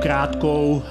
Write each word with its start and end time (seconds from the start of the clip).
Krátkou 0.00 0.82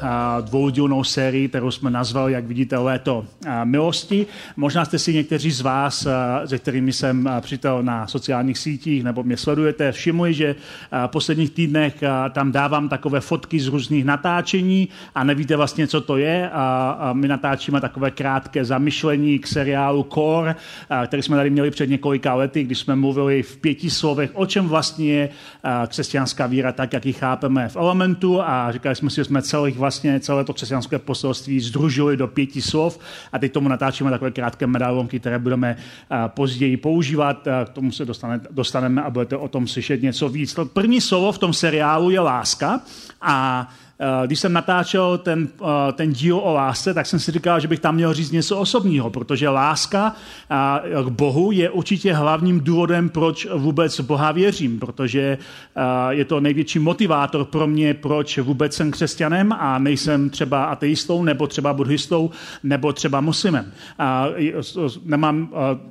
dvoudílnou 0.42 1.04
sérii, 1.04 1.48
kterou 1.48 1.72
jsme 1.72 1.90
nazvali, 1.90 2.34
jak 2.34 2.46
vidíte, 2.46 2.78
léto 2.78 3.26
milosti. 3.64 4.26
Možná 4.58 4.86
jste 4.86 5.00
si 5.00 5.14
někteří 5.14 5.52
z 5.52 5.62
vás, 5.62 6.08
se 6.46 6.58
kterými 6.58 6.94
jsem 6.94 7.30
přítel 7.42 7.84
na 7.84 8.08
sociálních 8.08 8.58
sítích 8.58 9.04
nebo 9.04 9.24
mě 9.24 9.38
sledujete, 9.38 9.92
všimli, 9.92 10.34
že 10.34 10.56
v 11.08 11.08
posledních 11.08 11.50
týdnech 11.52 12.04
tam 12.32 12.52
dávám 12.52 12.90
takové 12.90 13.20
fotky 13.20 13.60
z 13.60 13.68
různých 13.68 14.06
natáčení 14.06 14.90
a 15.16 15.24
nevíte 15.24 15.56
vlastně, 15.56 15.88
co 15.88 16.02
to 16.02 16.18
je. 16.18 16.50
A 16.50 17.10
my 17.14 17.28
natáčíme 17.28 17.82
takové 17.82 18.12
krátké 18.12 18.66
zamyšlení 18.66 19.40
k 19.40 19.48
seriálu 19.48 20.04
Core, 20.04 20.56
který 21.08 21.24
jsme 21.24 21.36
tady 21.36 21.50
měli 21.50 21.72
před 21.72 21.90
několika 21.90 22.34
lety, 22.34 22.64
když 22.64 22.80
jsme 22.80 22.96
mluvili 22.96 23.44
v 23.44 23.58
pěti 23.58 23.90
slovech, 23.90 24.32
o 24.34 24.46
čem 24.46 24.68
vlastně 24.68 25.14
je 25.14 25.30
křesťanská 25.88 26.48
víra, 26.48 26.72
tak 26.72 26.94
jak 26.94 27.06
ji 27.06 27.14
chápeme 27.14 27.70
v 27.70 27.76
elementu 27.76 28.42
a 28.42 28.72
říkali 28.72 28.96
jsme 29.00 29.10
si, 29.10 29.26
jsme 29.26 29.42
celých 29.42 29.78
vlastně, 29.78 30.20
celé 30.20 30.44
to 30.44 30.54
křesťanské 30.54 31.00
poselství 31.00 31.60
združili 31.60 32.18
do 32.18 32.28
pěti 32.28 32.62
slov 32.62 33.00
a 33.32 33.40
teď 33.40 33.52
tomu 33.52 33.70
natáčíme 33.70 34.10
takové 34.12 34.32
krátké 34.32 34.68
medailonky, 34.68 35.20
které 35.20 35.40
budeme 35.40 35.78
později 36.28 36.78
používat. 36.78 37.48
K 37.66 37.70
tomu 37.70 37.92
se 37.92 38.06
dostane, 38.06 38.40
dostaneme 38.52 39.04
a 39.04 39.10
budete 39.10 39.38
o 39.38 39.48
tom 39.48 39.68
slyšet 39.68 40.02
něco 40.02 40.30
víc. 40.30 40.54
To 40.54 40.66
první 40.66 41.02
slovo 41.02 41.32
v 41.32 41.38
tom 41.38 41.54
seriálu 41.54 42.10
je 42.10 42.20
láska 42.20 42.82
a 43.22 43.68
Eh, 43.89 43.89
když 44.26 44.40
jsem 44.40 44.54
natáčel 44.54 45.18
ten, 45.18 45.48
eh, 45.62 45.92
ten 45.94 46.14
díl 46.14 46.38
o 46.38 46.54
lásce, 46.54 46.94
tak 46.94 47.06
jsem 47.06 47.20
si 47.20 47.32
říkal, 47.32 47.60
že 47.60 47.68
bych 47.68 47.80
tam 47.80 47.96
měl 47.96 48.14
říct 48.14 48.32
něco 48.32 48.58
osobního, 48.58 49.10
protože 49.10 49.50
láska 49.50 50.16
eh, 50.50 51.04
k 51.04 51.08
Bohu 51.08 51.52
je 51.52 51.70
určitě 51.70 52.14
hlavním 52.14 52.60
důvodem, 52.60 53.10
proč 53.10 53.48
vůbec 53.56 54.00
Boha 54.00 54.32
věřím, 54.32 54.80
protože 54.80 55.38
je 56.10 56.26
to 56.26 56.40
největší 56.40 56.80
motivátor 56.80 57.46
pro 57.46 57.68
mě, 57.68 57.94
proč 57.94 58.38
vůbec 58.38 58.74
jsem 58.74 58.92
křesťanem 58.92 59.54
a 59.54 59.80
nejsem 59.80 60.30
třeba 60.30 60.64
ateistou, 60.64 61.24
nebo 61.24 61.48
třeba 61.48 61.74
buddhistou, 61.74 62.32
nebo 62.64 62.94
třeba 62.94 63.22
muslimem. 63.22 63.72
Nemám 65.04 65.50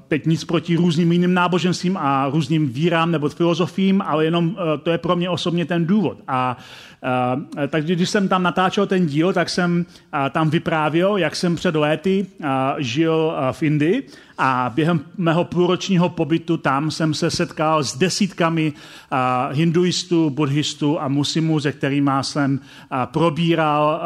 teď 0.09 0.27
nic 0.27 0.45
proti 0.45 0.77
různým 0.77 1.13
jiným 1.13 1.35
náboženstvím 1.35 1.97
a 1.97 2.29
různým 2.29 2.69
vírám 2.69 3.11
nebo 3.11 3.29
filozofím, 3.29 4.03
ale 4.03 4.25
jenom 4.25 4.57
to 4.83 4.91
je 4.91 4.99
pro 4.99 5.17
mě 5.17 5.31
osobně 5.31 5.65
ten 5.65 5.87
důvod. 5.87 6.19
A 6.29 6.57
Eh, 6.98 6.98
takže 7.69 7.95
když 7.95 8.11
jsem 8.11 8.29
tam 8.29 8.43
natáčel 8.43 8.87
ten 8.87 9.07
díl, 9.07 9.33
tak 9.33 9.49
jsem 9.49 9.87
eh, 9.87 10.31
tam 10.31 10.51
vyprávěl, 10.51 11.17
jak 11.17 11.37
jsem 11.37 11.57
před 11.57 11.77
léty 11.77 12.27
eh, 12.27 12.47
žil 12.79 13.35
v 13.53 13.63
Indii 13.63 14.07
a 14.39 14.73
během 14.75 15.01
mého 15.17 15.45
půlročního 15.45 16.09
pobytu 16.09 16.57
tam 16.57 16.91
jsem 16.91 17.15
se 17.15 17.31
setkal 17.31 17.85
s 17.85 17.97
desítkami 17.97 18.73
hinduistů, 19.53 20.31
buddhistů 20.31 21.01
a 21.01 21.09
muslimů, 21.09 21.61
se 21.61 21.73
kterými 21.73 22.11
jsem 22.21 22.61
probíral 23.05 24.01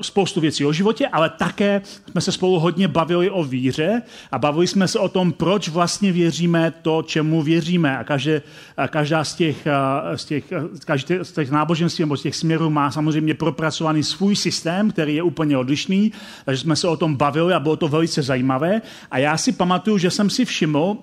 spoustu 0.00 0.40
věcí 0.40 0.64
o 0.64 0.72
životě, 0.72 1.08
ale 1.08 1.30
také 1.30 1.82
jsme 2.10 2.20
se 2.20 2.32
spolu 2.32 2.58
hodně 2.58 2.88
bavili 2.88 3.30
o 3.30 3.44
víře 3.44 4.02
a 4.32 4.38
bavili 4.38 4.66
jsme 4.66 4.88
se 4.88 4.98
o 4.98 5.08
tom, 5.08 5.32
proč 5.32 5.68
vlastně 5.68 6.12
věříme 6.12 6.72
to, 6.82 7.02
čemu 7.02 7.42
věříme. 7.42 7.98
A 7.98 8.04
každé, 8.04 8.42
každá 8.88 9.24
z 9.24 9.34
těch, 9.34 9.66
z 10.14 10.24
těch, 10.24 10.44
každé 10.84 11.24
z 11.24 11.32
těch 11.32 11.50
náboženství 11.50 12.02
nebo 12.02 12.16
z 12.16 12.22
těch 12.22 12.36
směrů 12.36 12.70
má 12.70 12.90
samozřejmě 12.90 13.34
propracovaný 13.34 14.02
svůj 14.02 14.36
systém, 14.36 14.90
který 14.90 15.14
je 15.14 15.22
úplně 15.22 15.58
odlišný, 15.58 16.12
takže 16.44 16.62
jsme 16.62 16.76
se 16.76 16.88
o 16.88 16.96
tom 16.96 17.16
bavili 17.16 17.54
a 17.54 17.60
bylo 17.60 17.76
to 17.76 17.88
velice 17.88 18.22
zajímavé. 18.22 18.82
A 19.10 19.18
já 19.18 19.35
si 19.38 19.52
pamatuju, 19.52 19.98
že 19.98 20.10
jsem 20.10 20.30
si 20.30 20.44
všiml, 20.44 20.96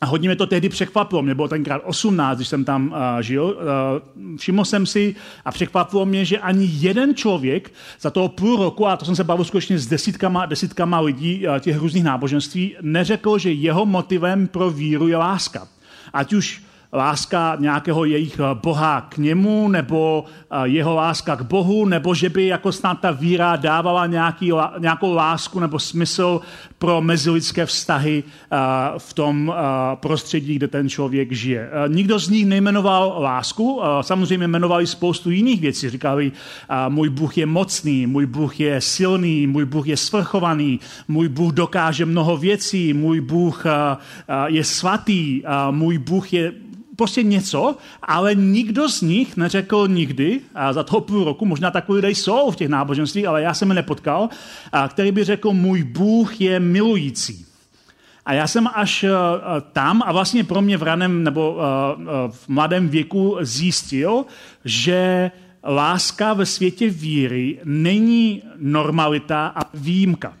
a 0.00 0.06
hodně 0.06 0.28
mě 0.28 0.36
to 0.36 0.46
tehdy 0.46 0.68
překvapilo, 0.68 1.22
mě 1.22 1.34
bylo 1.34 1.48
tenkrát 1.48 1.82
18, 1.84 2.36
když 2.38 2.48
jsem 2.48 2.64
tam 2.64 2.86
uh, 2.86 3.20
žil. 3.20 3.44
Uh, 3.44 4.36
všiml 4.36 4.64
jsem 4.64 4.86
si 4.86 5.14
a 5.44 5.52
překvapilo 5.52 6.06
mě, 6.06 6.24
že 6.24 6.38
ani 6.38 6.68
jeden 6.72 7.14
člověk 7.14 7.72
za 8.00 8.10
toho 8.10 8.28
půl 8.28 8.56
roku, 8.56 8.86
a 8.86 8.96
to 8.96 9.04
jsem 9.04 9.16
se 9.16 9.24
bavil 9.24 9.44
skutečně 9.44 9.78
s 9.78 9.86
desítkama, 9.86 10.46
desítkama 10.46 11.00
lidí 11.00 11.46
uh, 11.46 11.58
těch 11.58 11.78
různých 11.78 12.04
náboženství, 12.04 12.76
neřekl, 12.80 13.38
že 13.38 13.52
jeho 13.52 13.86
motivem 13.86 14.48
pro 14.48 14.70
víru 14.70 15.08
je 15.08 15.16
láska. 15.16 15.68
Ať 16.12 16.32
už 16.32 16.62
láska 16.92 17.56
nějakého 17.60 18.04
jejich 18.04 18.38
eh, 18.38 18.54
boha 18.54 19.00
k 19.00 19.18
němu, 19.18 19.68
nebo 19.68 20.24
eh, 20.50 20.68
jeho 20.68 20.94
láska 20.94 21.36
k 21.36 21.42
Bohu, 21.42 21.84
nebo 21.84 22.14
že 22.14 22.28
by 22.28 22.46
jako 22.46 22.72
snad 22.72 23.00
ta 23.00 23.10
víra 23.10 23.56
dávala 23.56 24.06
nějaký, 24.06 24.52
nějakou 24.78 25.14
lásku 25.14 25.60
nebo 25.60 25.78
smysl 25.78 26.40
pro 26.78 27.00
mezilidské 27.00 27.66
vztahy 27.66 28.24
eh, 28.26 28.56
v 28.98 29.12
tom 29.14 29.54
prostředí, 29.94 30.54
kde 30.54 30.68
ten 30.68 30.88
člověk 30.88 31.32
žije. 31.32 31.70
Nikdo 31.88 32.18
z 32.18 32.28
nich 32.28 32.46
nejmenoval 32.46 33.16
lásku, 33.18 33.80
samozřejmě 34.00 34.48
jmenovali 34.48 34.86
spoustu 34.86 35.30
jiných 35.30 35.60
věcí. 35.60 35.90
Říkali, 35.90 36.32
můj 36.88 37.08
Bůh 37.08 37.38
je 37.38 37.46
mocný, 37.46 38.06
můj 38.06 38.26
Bůh 38.26 38.60
je 38.60 38.80
silný, 38.80 39.46
můj 39.46 39.64
Bůh 39.64 39.86
je 39.88 39.96
svrchovaný, 39.96 40.80
můj 41.08 41.28
Bůh 41.28 41.52
dokáže 41.52 42.06
mnoho 42.06 42.36
věcí, 42.36 42.92
můj 42.92 43.20
Bůh 43.20 43.64
je 44.46 44.64
svatý, 44.64 45.42
můj 45.70 45.98
Bůh 45.98 46.32
je 46.32 46.52
prostě 47.00 47.22
něco, 47.22 47.76
ale 48.02 48.34
nikdo 48.34 48.88
z 48.88 49.02
nich 49.02 49.36
neřekl 49.36 49.88
nikdy, 49.88 50.40
a 50.54 50.72
za 50.72 50.82
toho 50.84 51.00
půl 51.00 51.24
roku, 51.24 51.48
možná 51.48 51.70
takový 51.70 51.96
lidé 51.96 52.10
jsou 52.10 52.50
v 52.50 52.56
těch 52.56 52.68
náboženstvích, 52.68 53.26
ale 53.26 53.42
já 53.42 53.54
jsem 53.54 53.68
je 53.68 53.74
nepotkal, 53.74 54.28
a 54.72 54.88
který 54.88 55.12
by 55.12 55.24
řekl, 55.24 55.52
můj 55.52 55.82
Bůh 55.82 56.40
je 56.40 56.60
milující. 56.60 57.46
A 58.26 58.32
já 58.32 58.46
jsem 58.46 58.68
až 58.68 59.04
uh, 59.04 59.10
tam 59.72 60.02
a 60.04 60.12
vlastně 60.12 60.44
pro 60.44 60.60
mě 60.60 60.76
v 60.76 60.82
raném 60.82 61.24
nebo 61.24 61.56
uh, 61.56 61.62
v 62.30 62.48
mladém 62.48 62.88
věku 62.88 63.36
zjistil, 63.40 64.24
že 64.64 65.30
láska 65.64 66.36
ve 66.36 66.46
světě 66.46 66.90
víry 66.90 67.60
není 67.64 68.42
normalita 68.60 69.56
a 69.56 69.60
výjimka 69.74 70.39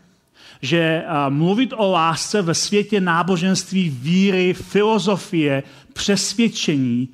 že 0.62 1.04
mluvit 1.28 1.72
o 1.76 1.90
lásce 1.90 2.42
ve 2.42 2.54
světě 2.54 3.00
náboženství, 3.00 3.88
víry, 3.88 4.54
filozofie, 4.54 5.62
přesvědčení 5.92 7.08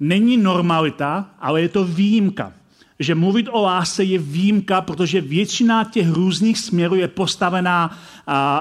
není 0.00 0.36
normalita, 0.36 1.30
ale 1.40 1.62
je 1.62 1.68
to 1.68 1.84
výjimka. 1.84 2.52
Že 2.98 3.14
mluvit 3.14 3.48
o 3.50 3.62
lásce 3.62 4.04
je 4.04 4.18
výjimka, 4.18 4.80
protože 4.80 5.20
většina 5.20 5.84
těch 5.84 6.10
různých 6.10 6.58
směrů 6.58 6.94
je 6.94 7.08
postavená 7.08 7.98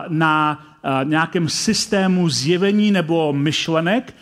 na 0.08 0.64
nějakém 1.04 1.50
systému 1.50 2.30
zjevení 2.30 2.92
nebo 2.92 3.34
myšlenek, 3.34 4.16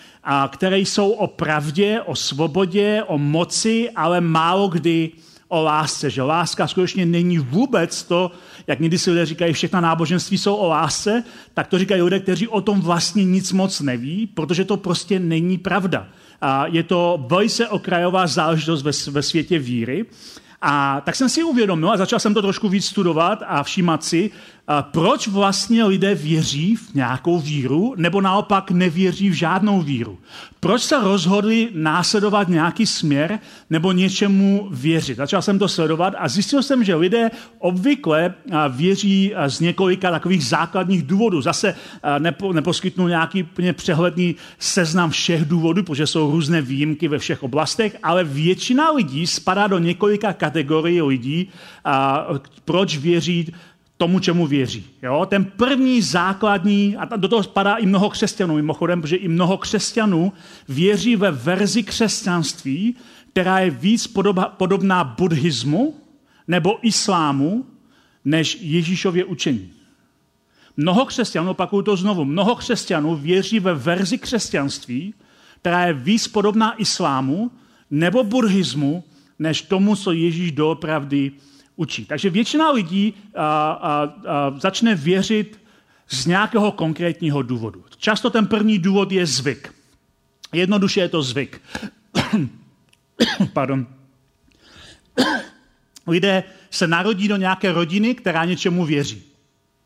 které 0.48 0.80
jsou 0.80 1.12
o 1.12 1.28
pravdě, 1.28 2.02
o 2.06 2.16
svobodě, 2.16 3.04
o 3.08 3.18
moci, 3.18 3.90
ale 3.96 4.22
málo 4.22 4.68
kdy 4.68 5.12
o 5.56 5.64
lásce, 5.64 6.10
že 6.10 6.22
láska 6.22 6.68
skutečně 6.68 7.06
není 7.06 7.38
vůbec 7.38 8.04
to, 8.04 8.32
jak 8.68 8.80
někdy 8.80 8.98
si 8.98 9.12
lidé 9.12 9.26
říkají, 9.26 9.54
všechna 9.54 9.82
náboženství 9.82 10.38
jsou 10.38 10.56
o 10.56 10.68
lásce, 10.68 11.24
tak 11.54 11.68
to 11.68 11.80
říkají 11.80 12.02
lidé, 12.02 12.20
kteří 12.20 12.48
o 12.48 12.62
tom 12.62 12.82
vlastně 12.82 13.26
nic 13.26 13.52
moc 13.52 13.82
neví, 13.82 14.28
protože 14.28 14.66
to 14.66 14.78
prostě 14.78 15.20
není 15.20 15.58
pravda. 15.58 16.08
A 16.42 16.68
je 16.68 16.84
to 16.84 17.26
velice 17.28 17.68
okrajová 17.68 18.28
záležitost 18.28 18.84
ve, 18.84 18.92
ve 19.12 19.22
světě 19.22 19.60
víry. 19.60 20.06
A 20.62 21.02
tak 21.06 21.16
jsem 21.16 21.30
si 21.30 21.44
uvědomil 21.44 21.92
a 21.92 21.98
začal 21.98 22.20
jsem 22.20 22.34
to 22.34 22.42
trošku 22.42 22.70
víc 22.70 22.86
studovat 22.86 23.44
a 23.48 23.64
všímat 23.64 24.04
si, 24.04 24.32
proč 24.82 25.28
vlastně 25.28 25.84
lidé 25.84 26.16
věří 26.16 26.76
v 26.76 26.94
nějakou 26.94 27.40
víru, 27.40 27.94
nebo 27.98 28.22
naopak 28.22 28.72
nevěří 28.72 29.30
v 29.30 29.34
žádnou 29.34 29.82
víru. 29.82 30.18
Proč 30.60 30.82
se 30.82 31.00
rozhodli 31.02 31.70
následovat 31.74 32.48
nějaký 32.48 32.86
směr 32.86 33.40
nebo 33.70 33.92
něčemu 33.92 34.68
věřit. 34.72 35.18
Začal 35.18 35.42
jsem 35.42 35.60
to 35.60 35.68
sledovat 35.68 36.14
a 36.18 36.28
zjistil 36.28 36.64
jsem, 36.64 36.84
že 36.84 36.96
lidé 36.96 37.32
obvykle 37.60 38.34
věří 38.70 39.34
z 39.48 39.60
několika 39.60 40.12
takových 40.12 40.46
základních 40.46 41.04
důvodů. 41.04 41.42
Zase 41.42 41.76
nepo, 42.20 42.54
neposkytnu 42.54 43.08
nějaký 43.08 43.44
úplně 43.44 43.74
přehledný 43.74 44.36
seznam 44.60 45.10
všech 45.10 45.46
důvodů, 45.46 45.84
protože 45.84 46.08
jsou 46.08 46.32
různé 46.32 46.62
výjimky 46.62 47.08
ve 47.08 47.20
všech 47.20 47.44
oblastech, 47.44 47.98
ale 48.04 48.24
většina 48.24 48.92
lidí 48.92 49.28
spadá 49.28 49.68
do 49.68 49.80
několika 49.80 50.34
kategorií 50.34 51.02
lidí, 51.02 51.50
proč 52.66 52.98
věří 52.98 53.54
tomu, 53.98 54.20
čemu 54.20 54.48
věří. 54.48 54.86
Jo? 55.04 55.26
Ten 55.30 55.46
první 55.46 56.02
základní, 56.02 56.98
a 56.98 57.16
do 57.18 57.28
toho 57.28 57.44
spadá 57.44 57.76
i 57.76 57.86
mnoho 57.86 58.10
křesťanů 58.10 58.56
mimochodem, 58.56 59.02
protože 59.02 59.16
i 59.16 59.28
mnoho 59.28 59.58
křesťanů 59.58 60.34
věří 60.70 61.16
ve 61.16 61.32
verzi 61.32 61.84
křesťanství, 61.84 62.96
která 63.32 63.60
je 63.60 63.70
víc 63.70 64.08
podoba, 64.08 64.46
podobná 64.46 65.04
buddhismu 65.04 65.96
nebo 66.48 66.88
islámu, 66.88 67.66
než 68.26 68.58
Ježíšově 68.62 69.26
učení. 69.26 69.70
Mnoho 70.78 71.06
křesťanů, 71.06 71.52
opakuju 71.52 71.82
to 71.82 71.96
znovu, 71.96 72.26
mnoho 72.26 72.56
křesťanů 72.56 73.16
věří 73.16 73.60
ve 73.60 73.74
verzi 73.74 74.18
křesťanství, 74.18 75.14
která 75.62 75.86
je 75.86 75.94
víc 75.94 76.28
podobná 76.28 76.82
islámu 76.82 77.52
nebo 77.92 78.24
buddhismu, 78.24 79.04
než 79.40 79.62
tomu, 79.62 79.96
co 79.96 80.12
Ježíš 80.12 80.52
doopravdy 80.52 81.32
učí. 81.76 82.06
Takže 82.06 82.30
většina 82.30 82.72
lidí 82.72 83.14
a, 83.36 83.72
a, 83.72 84.04
a, 84.04 84.60
začne 84.60 84.96
věřit 84.96 85.60
z 86.08 86.26
nějakého 86.26 86.72
konkrétního 86.72 87.42
důvodu. 87.42 87.84
Často 87.98 88.30
ten 88.30 88.48
první 88.48 88.80
důvod 88.80 89.12
je 89.12 89.26
zvyk. 89.26 89.74
Jednoduše 90.54 91.02
je 91.02 91.10
to 91.10 91.22
zvyk. 91.22 91.62
Pardon. 93.54 93.88
Lidé 96.08 96.44
se 96.70 96.88
narodí 96.88 97.28
do 97.28 97.36
nějaké 97.36 97.72
rodiny, 97.72 98.16
která 98.16 98.46
něčemu 98.46 98.86
věří. 98.86 99.24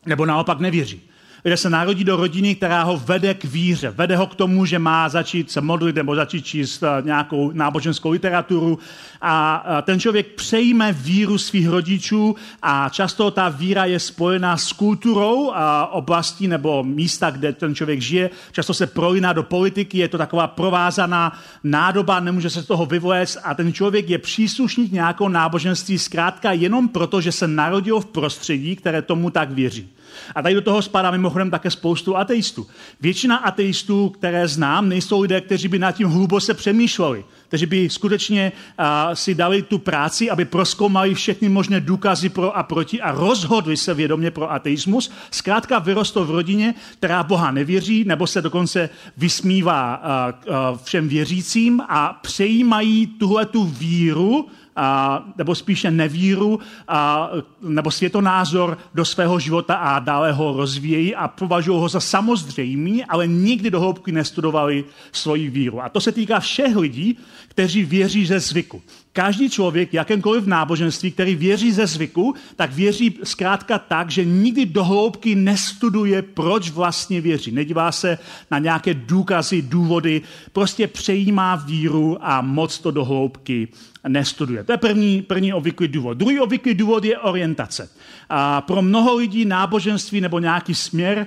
Nebo 0.06 0.26
naopak 0.26 0.60
nevěří 0.60 1.09
kde 1.42 1.56
se 1.56 1.70
narodí 1.70 2.04
do 2.04 2.16
rodiny, 2.16 2.54
která 2.54 2.82
ho 2.82 2.96
vede 2.96 3.34
k 3.34 3.44
víře. 3.44 3.90
Vede 3.90 4.16
ho 4.16 4.26
k 4.26 4.34
tomu, 4.34 4.64
že 4.64 4.78
má 4.78 5.08
začít 5.08 5.50
se 5.50 5.60
modlit 5.60 5.96
nebo 5.96 6.14
začít 6.14 6.46
číst 6.46 6.82
eh, 6.82 7.02
nějakou 7.02 7.52
náboženskou 7.52 8.10
literaturu 8.10 8.78
a 9.22 9.64
ten 9.82 10.00
člověk 10.00 10.26
přejme 10.26 10.92
víru 10.92 11.38
svých 11.38 11.68
rodičů 11.68 12.36
a 12.62 12.88
často 12.88 13.30
ta 13.30 13.48
víra 13.48 13.84
je 13.84 14.00
spojená 14.00 14.56
s 14.56 14.72
kulturou 14.72 15.52
a 15.54 15.86
oblastí 15.92 16.48
nebo 16.48 16.82
místa, 16.82 17.30
kde 17.30 17.52
ten 17.52 17.74
člověk 17.74 18.00
žije. 18.00 18.30
Často 18.52 18.74
se 18.74 18.86
prolíná 18.86 19.32
do 19.32 19.42
politiky, 19.42 19.98
je 19.98 20.08
to 20.08 20.18
taková 20.18 20.46
provázaná 20.46 21.38
nádoba, 21.64 22.20
nemůže 22.20 22.50
se 22.50 22.62
z 22.62 22.66
toho 22.66 22.86
vyvléct 22.86 23.38
a 23.44 23.54
ten 23.54 23.72
člověk 23.72 24.10
je 24.10 24.18
příslušník 24.18 24.92
nějakou 24.92 25.28
náboženství 25.28 25.98
zkrátka 25.98 26.52
jenom 26.52 26.88
proto, 26.88 27.20
že 27.20 27.32
se 27.32 27.48
narodil 27.48 28.00
v 28.00 28.06
prostředí, 28.06 28.76
které 28.76 29.02
tomu 29.02 29.30
tak 29.30 29.50
věří. 29.50 29.88
A 30.34 30.42
tady 30.42 30.54
do 30.54 30.60
toho 30.60 30.82
spadá 30.82 31.10
mimochodem 31.10 31.50
také 31.50 31.70
spoustu 31.70 32.16
ateistů. 32.16 32.66
Většina 33.00 33.36
ateistů, 33.36 34.08
které 34.08 34.48
znám, 34.48 34.88
nejsou 34.88 35.20
lidé, 35.20 35.40
kteří 35.40 35.68
by 35.68 35.78
nad 35.78 35.92
tím 35.92 36.08
hluboce 36.08 36.54
přemýšleli, 36.54 37.24
kteří 37.48 37.66
by 37.66 37.90
skutečně 37.90 38.52
uh, 38.78 38.84
si 39.14 39.34
dali 39.34 39.62
tu 39.62 39.78
práci, 39.78 40.30
aby 40.30 40.44
proskoumali 40.44 41.14
všechny 41.14 41.48
možné 41.48 41.80
důkazy 41.80 42.28
pro 42.28 42.56
a 42.56 42.62
proti 42.62 43.00
a 43.00 43.10
rozhodli 43.10 43.76
se 43.76 43.94
vědomě 43.94 44.30
pro 44.30 44.52
ateismus. 44.52 45.10
Zkrátka 45.30 45.78
vyrostl 45.78 46.24
v 46.24 46.30
rodině, 46.30 46.74
která 46.98 47.22
Boha 47.22 47.50
nevěří, 47.50 48.04
nebo 48.04 48.26
se 48.26 48.42
dokonce 48.42 48.90
vysmívá 49.16 50.02
uh, 50.02 50.48
uh, 50.48 50.78
všem 50.84 51.08
věřícím 51.08 51.80
a 51.88 52.18
přejímají 52.22 53.06
tuhle 53.06 53.46
tu 53.46 53.64
víru, 53.64 54.46
a, 54.76 55.24
nebo 55.36 55.54
spíše 55.54 55.90
nevíru 55.90 56.60
a, 56.88 57.30
nebo 57.62 57.90
světonázor 57.90 58.78
do 58.94 59.04
svého 59.04 59.38
života 59.38 59.74
a 59.74 59.98
dále 59.98 60.32
ho 60.32 60.52
rozvíjejí 60.56 61.14
a 61.14 61.28
považují 61.28 61.80
ho 61.80 61.88
za 61.88 62.00
samozřejmý, 62.00 63.04
ale 63.04 63.26
nikdy 63.26 63.70
do 63.70 63.80
hloubky 63.80 64.12
nestudovali 64.12 64.84
svoji 65.12 65.50
víru. 65.50 65.82
A 65.82 65.88
to 65.88 66.00
se 66.00 66.12
týká 66.12 66.40
všech 66.40 66.76
lidí, 66.76 67.18
kteří 67.48 67.84
věří 67.84 68.26
ze 68.26 68.40
zvyku. 68.40 68.82
Každý 69.12 69.50
člověk, 69.50 69.94
jakémkoliv 69.94 70.46
náboženství, 70.46 71.10
který 71.10 71.34
věří 71.34 71.72
ze 71.72 71.86
zvyku, 71.86 72.34
tak 72.56 72.72
věří 72.72 73.18
zkrátka 73.22 73.78
tak, 73.78 74.10
že 74.10 74.24
nikdy 74.24 74.66
do 74.66 74.84
hloubky 74.84 75.34
nestuduje, 75.34 76.22
proč 76.22 76.70
vlastně 76.70 77.20
věří. 77.20 77.50
Nedívá 77.52 77.92
se 77.92 78.18
na 78.50 78.58
nějaké 78.58 78.94
důkazy, 78.94 79.62
důvody, 79.62 80.22
prostě 80.52 80.86
přejímá 80.86 81.56
víru 81.56 82.18
a 82.20 82.40
moc 82.40 82.78
to 82.78 82.90
do 82.90 83.04
hloubky 83.04 83.68
nestuduje. 84.08 84.64
To 84.64 84.72
je 84.72 84.78
první, 84.78 85.22
první 85.22 85.52
obvyklý 85.52 85.88
důvod. 85.88 86.18
Druhý 86.18 86.40
obvyklý 86.40 86.74
důvod 86.74 87.04
je 87.04 87.18
orientace. 87.18 87.90
A 88.28 88.60
pro 88.60 88.82
mnoho 88.82 89.16
lidí 89.16 89.44
náboženství 89.44 90.20
nebo 90.20 90.38
nějaký 90.38 90.74
směr 90.74 91.26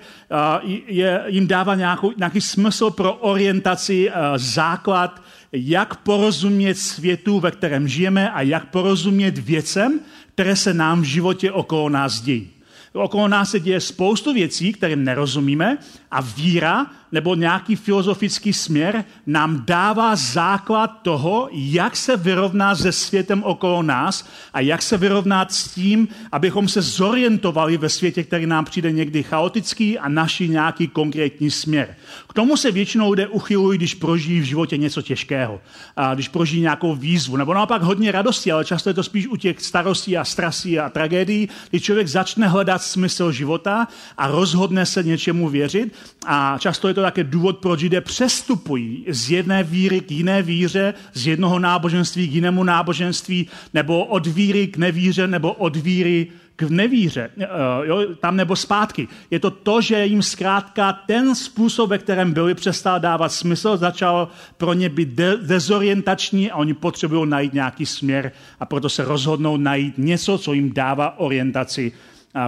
je, 0.88 1.24
jim 1.28 1.48
dává 1.48 1.76
nějakou, 1.76 2.12
nějaký 2.18 2.42
smysl 2.42 2.90
pro 2.90 3.14
orientaci, 3.14 4.12
základ, 4.36 5.23
jak 5.54 5.96
porozumět 5.96 6.76
světu, 6.76 7.40
ve 7.40 7.52
kterém 7.52 7.88
žijeme 7.88 8.32
a 8.32 8.42
jak 8.42 8.70
porozumět 8.70 9.38
věcem, 9.38 10.00
které 10.34 10.56
se 10.56 10.74
nám 10.74 11.02
v 11.02 11.04
životě 11.04 11.52
okolo 11.52 11.90
nás 11.90 12.22
dějí. 12.22 12.50
Okolo 12.94 13.28
nás 13.28 13.52
se 13.52 13.60
děje 13.60 13.80
spoustu 13.80 14.34
věcí, 14.34 14.74
kterým 14.74 15.04
nerozumíme 15.04 15.78
a 16.12 16.22
víra 16.22 16.86
nebo 17.14 17.36
nějaký 17.36 17.76
filozofický 17.76 18.54
směr 18.54 19.04
nám 19.26 19.64
dává 19.66 20.16
základ 20.16 20.88
toho, 21.02 21.50
jak 21.52 21.96
se 21.96 22.18
vyrovná 22.18 22.76
se 22.76 22.92
světem 22.92 23.44
okolo 23.44 23.84
nás 23.84 24.28
a 24.54 24.60
jak 24.60 24.82
se 24.82 24.98
vyrovnat 24.98 25.54
s 25.54 25.68
tím, 25.68 26.08
abychom 26.32 26.68
se 26.68 26.82
zorientovali 26.82 27.78
ve 27.78 27.90
světě, 27.90 28.24
který 28.24 28.46
nám 28.46 28.66
přijde 28.66 28.92
někdy 28.92 29.24
chaotický 29.24 30.00
a 30.00 30.10
naši 30.10 30.50
nějaký 30.50 30.88
konkrétní 30.88 31.52
směr. 31.52 31.96
K 32.30 32.34
tomu 32.34 32.58
se 32.58 32.72
většinou 32.72 33.12
lidé 33.12 33.28
uchylují, 33.28 33.78
když 33.78 33.96
prožijí 33.96 34.40
v 34.40 34.44
životě 34.44 34.78
něco 34.78 35.02
těžkého, 35.02 35.62
a 35.96 36.14
když 36.14 36.28
prožijí 36.28 36.62
nějakou 36.62 36.96
výzvu, 36.96 37.38
nebo 37.38 37.54
naopak 37.54 37.82
hodně 37.82 38.12
radosti, 38.12 38.52
ale 38.52 38.66
často 38.66 38.90
je 38.90 38.94
to 38.94 39.04
spíš 39.04 39.28
u 39.28 39.36
těch 39.36 39.62
starostí 39.62 40.18
a 40.18 40.26
strasí 40.26 40.80
a 40.80 40.90
tragédií, 40.90 41.50
kdy 41.70 41.80
člověk 41.80 42.08
začne 42.08 42.48
hledat 42.48 42.82
smysl 42.82 43.32
života 43.32 43.88
a 44.18 44.28
rozhodne 44.28 44.86
se 44.86 45.04
něčemu 45.04 45.50
věřit 45.50 45.94
a 46.26 46.58
často 46.60 46.88
je 46.88 46.94
to 46.94 47.03
také 47.04 47.24
důvod, 47.24 47.58
proč 47.58 47.82
lidé 47.82 48.02
přestupují 48.02 49.06
z 49.10 49.32
jedné 49.32 49.64
víry 49.64 50.02
k 50.02 50.12
jiné 50.12 50.42
víře, 50.42 50.94
z 51.14 51.28
jednoho 51.28 51.60
náboženství 51.60 52.28
k 52.28 52.32
jinému 52.32 52.64
náboženství, 52.64 53.48
nebo 53.74 54.06
od 54.06 54.28
víry 54.28 54.68
k 54.68 54.78
nevíře, 54.78 55.28
nebo 55.28 55.54
od 55.54 55.76
víry 55.76 56.28
k 56.56 56.62
nevíře, 56.70 57.30
eh, 57.40 57.48
jo, 57.84 58.06
tam 58.20 58.36
nebo 58.36 58.56
zpátky. 58.56 59.08
Je 59.32 59.40
to 59.40 59.52
to, 59.52 59.82
že 59.82 60.06
jim 60.06 60.22
zkrátka 60.22 60.94
ten 60.94 61.36
způsob, 61.36 61.90
ve 61.90 61.98
kterém 61.98 62.34
byli, 62.34 62.54
přestal 62.54 63.00
dávat 63.00 63.30
smysl, 63.30 63.78
začal 63.78 64.28
pro 64.58 64.74
ně 64.74 64.90
být 64.90 65.10
de- 65.10 65.38
dezorientační 65.38 66.52
a 66.52 66.56
oni 66.56 66.74
potřebují 66.74 67.30
najít 67.30 67.54
nějaký 67.54 67.86
směr 67.86 68.32
a 68.60 68.66
proto 68.66 68.90
se 68.90 69.04
rozhodnou 69.06 69.58
najít 69.58 69.98
něco, 69.98 70.38
co 70.38 70.54
jim 70.54 70.74
dává 70.74 71.20
orientaci 71.20 71.92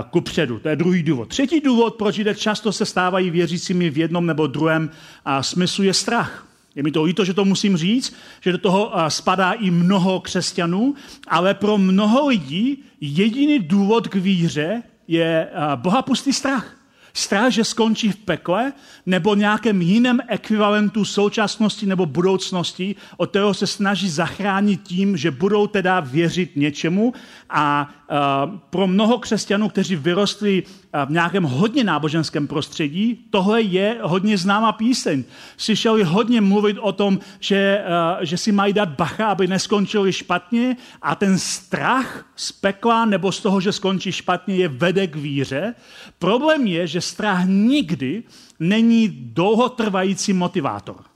kupředu. 0.10 0.60
To 0.60 0.70
je 0.70 0.76
druhý 0.76 1.04
důvod. 1.04 1.30
Třetí 1.30 1.62
důvod, 1.62 1.96
proč 1.96 2.18
lidé 2.18 2.36
často 2.36 2.72
se 2.72 2.86
stávají 2.86 3.30
věřícími 3.30 3.90
v 3.90 3.98
jednom 3.98 4.26
nebo 4.26 4.48
druhém 4.48 4.90
smyslu, 5.42 5.84
je 5.84 5.94
strach. 5.94 6.48
Je 6.76 6.84
mi 6.84 6.92
to 6.92 7.04
líto, 7.04 7.26
že 7.26 7.34
to 7.34 7.46
musím 7.46 7.78
říct, 7.78 8.16
že 8.42 8.52
do 8.52 8.58
toho 8.58 8.92
spadá 9.08 9.52
i 9.52 9.72
mnoho 9.72 10.20
křesťanů, 10.20 10.96
ale 11.28 11.54
pro 11.54 11.78
mnoho 11.78 12.28
lidí 12.28 12.84
jediný 13.02 13.60
důvod 13.60 14.08
k 14.08 14.16
víře 14.16 14.84
je 15.08 15.48
bohapustý 15.76 16.34
strach. 16.34 16.78
Strach, 17.14 17.52
že 17.52 17.64
skončí 17.64 18.12
v 18.12 18.16
pekle 18.16 18.74
nebo 19.06 19.36
nějakém 19.36 19.82
jiném 19.82 20.20
ekvivalentu 20.28 21.06
současnosti 21.06 21.86
nebo 21.86 22.06
budoucnosti, 22.06 22.96
od 23.18 23.30
kterého 23.30 23.54
se 23.54 23.68
snaží 23.68 24.10
zachránit 24.10 24.82
tím, 24.84 25.18
že 25.18 25.32
budou 25.32 25.68
teda 25.68 26.00
věřit 26.00 26.56
něčemu 26.56 27.14
a 27.50 27.90
pro 28.70 28.88
mnoho 28.88 29.20
křesťanů, 29.20 29.70
kteří 29.70 29.96
vyrostli 29.96 30.64
v 31.06 31.10
nějakém 31.10 31.44
hodně 31.44 31.84
náboženském 31.84 32.48
prostředí, 32.48 33.26
tohle 33.30 33.62
je 33.62 33.98
hodně 34.02 34.38
známá 34.38 34.72
píseň. 34.72 35.24
Slyšeli 35.58 36.04
hodně 36.04 36.42
mluvit 36.42 36.78
o 36.82 36.92
tom, 36.92 37.20
že, 37.40 37.84
že 38.22 38.38
si 38.38 38.52
mají 38.52 38.74
dát 38.74 38.90
bacha, 38.90 39.28
aby 39.28 39.48
neskončili 39.48 40.14
špatně 40.14 40.78
a 41.02 41.16
ten 41.16 41.40
strach 41.40 42.26
z 42.36 42.52
pekla 42.52 43.06
nebo 43.06 43.32
z 43.32 43.42
toho, 43.42 43.62
že 43.62 43.72
skončí 43.72 44.12
špatně, 44.12 44.56
je 44.56 44.68
vede 44.68 45.08
k 45.08 45.16
víře. 45.16 45.76
Problém 46.20 46.68
je, 46.68 46.88
že 46.88 47.02
strach 47.02 47.46
nikdy 47.46 48.24
není 48.60 49.08
dlouhotrvající 49.08 50.34
motivátor. 50.34 51.15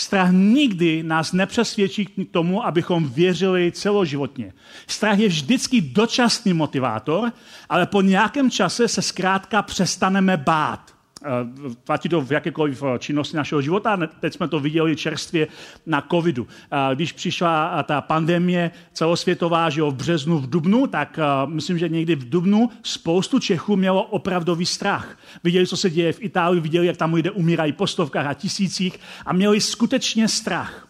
Strach 0.00 0.28
nikdy 0.32 1.02
nás 1.02 1.32
nepřesvědčí 1.32 2.06
k 2.06 2.30
tomu, 2.30 2.66
abychom 2.66 3.08
věřili 3.08 3.72
celoživotně. 3.72 4.52
Strach 4.86 5.18
je 5.18 5.28
vždycky 5.28 5.80
dočasný 5.80 6.52
motivátor, 6.52 7.32
ale 7.68 7.86
po 7.86 8.00
nějakém 8.00 8.50
čase 8.50 8.88
se 8.88 9.02
zkrátka 9.02 9.62
přestaneme 9.62 10.36
bát. 10.36 10.94
Eh, 11.24 11.74
platí 11.84 12.08
to 12.08 12.20
v 12.20 12.32
jakékoliv 12.32 12.82
eh, 12.82 12.98
činnosti 12.98 13.36
našeho 13.36 13.62
života. 13.62 13.98
Teď 14.20 14.34
jsme 14.34 14.48
to 14.48 14.60
viděli 14.60 14.96
čerstvě 14.96 15.46
na 15.86 16.06
covidu. 16.10 16.46
Eh, 16.72 16.94
když 16.94 17.12
přišla 17.12 17.82
ta 17.82 18.00
pandemie 18.00 18.70
celosvětová, 18.92 19.70
že 19.70 19.80
jo, 19.80 19.90
v 19.90 19.94
březnu, 19.94 20.38
v 20.38 20.50
dubnu, 20.50 20.86
tak 20.86 21.18
myslím, 21.46 21.78
že 21.78 21.88
někdy 21.88 22.14
v 22.14 22.28
dubnu 22.28 22.70
spoustu 22.82 23.38
Čechů 23.38 23.76
mělo 23.76 24.02
opravdový 24.02 24.66
strach. 24.66 25.18
Viděli, 25.44 25.66
co 25.66 25.76
se 25.76 25.90
děje 25.90 26.12
v 26.12 26.22
Itálii, 26.22 26.60
viděli, 26.60 26.86
jak 26.86 26.96
tam 26.96 27.14
lidé 27.14 27.30
umírají 27.30 27.72
po 27.72 27.86
stovkách 27.86 28.26
a 28.26 28.34
tisících 28.34 29.00
a 29.26 29.32
měli 29.32 29.60
skutečně 29.60 30.28
strach. 30.28 30.89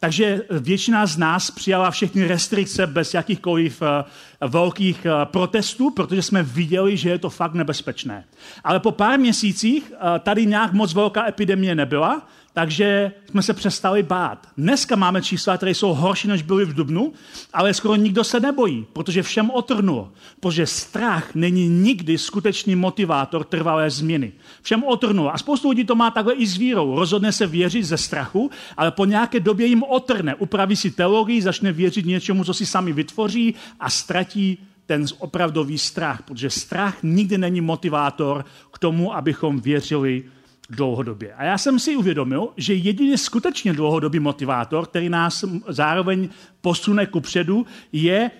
Takže 0.00 0.42
většina 0.50 1.06
z 1.06 1.16
nás 1.16 1.50
přijala 1.50 1.90
všechny 1.90 2.26
restrikce 2.26 2.86
bez 2.86 3.14
jakýchkoliv 3.14 3.82
eh, 3.82 4.04
velkých 4.48 5.06
eh, 5.06 5.10
protestů, 5.24 5.90
protože 5.90 6.22
jsme 6.22 6.42
viděli, 6.42 6.96
že 6.96 7.10
je 7.10 7.18
to 7.18 7.30
fakt 7.30 7.54
nebezpečné. 7.54 8.24
Ale 8.64 8.80
po 8.80 8.92
pár 8.92 9.18
měsících 9.18 9.92
eh, 9.92 10.18
tady 10.18 10.46
nějak 10.46 10.72
moc 10.72 10.94
velká 10.94 11.28
epidemie 11.28 11.74
nebyla, 11.74 12.28
takže 12.58 13.12
jsme 13.30 13.42
se 13.42 13.54
přestali 13.54 14.02
bát. 14.02 14.46
Dneska 14.56 14.96
máme 14.96 15.22
čísla, 15.22 15.56
které 15.56 15.74
jsou 15.74 15.94
horší, 15.94 16.28
než 16.28 16.42
byly 16.42 16.64
v 16.64 16.74
Dubnu, 16.74 17.12
ale 17.52 17.74
skoro 17.74 17.96
nikdo 17.96 18.24
se 18.24 18.40
nebojí, 18.40 18.86
protože 18.92 19.22
všem 19.22 19.50
otrnulo. 19.50 20.12
Protože 20.40 20.66
strach 20.66 21.34
není 21.34 21.68
nikdy 21.68 22.18
skutečný 22.18 22.76
motivátor 22.76 23.44
trvalé 23.44 23.90
změny. 23.90 24.32
Všem 24.62 24.84
otrnulo. 24.84 25.34
A 25.34 25.38
spoustu 25.38 25.70
lidí 25.70 25.84
to 25.84 25.94
má 25.94 26.10
takhle 26.10 26.34
i 26.34 26.46
s 26.46 26.56
vírou. 26.56 26.98
Rozhodne 26.98 27.32
se 27.32 27.46
věřit 27.46 27.84
ze 27.84 27.96
strachu, 27.96 28.50
ale 28.76 28.90
po 28.90 29.04
nějaké 29.04 29.40
době 29.40 29.66
jim 29.66 29.82
otrne. 29.82 30.34
Upraví 30.34 30.76
si 30.76 30.90
teologii, 30.90 31.42
začne 31.42 31.72
věřit 31.72 32.06
něčemu, 32.06 32.44
co 32.44 32.54
si 32.54 32.66
sami 32.66 32.92
vytvoří 32.92 33.54
a 33.80 33.90
ztratí 33.90 34.58
ten 34.86 35.06
opravdový 35.18 35.78
strach, 35.78 36.22
protože 36.22 36.50
strach 36.50 37.02
nikdy 37.02 37.38
není 37.38 37.60
motivátor 37.60 38.44
k 38.72 38.78
tomu, 38.78 39.14
abychom 39.14 39.60
věřili 39.60 40.24
dlouhodobě. 40.70 41.34
A 41.34 41.44
já 41.44 41.58
jsem 41.58 41.78
si 41.78 41.96
uvědomil, 41.96 42.48
že 42.56 42.74
jediný 42.74 43.18
skutečně 43.18 43.72
dlouhodobý 43.72 44.18
motivátor, 44.18 44.86
který 44.86 45.08
nás 45.08 45.44
zároveň 45.68 46.28
posune 46.60 47.06
ku 47.06 47.20
předu, 47.20 47.66
je, 47.92 48.30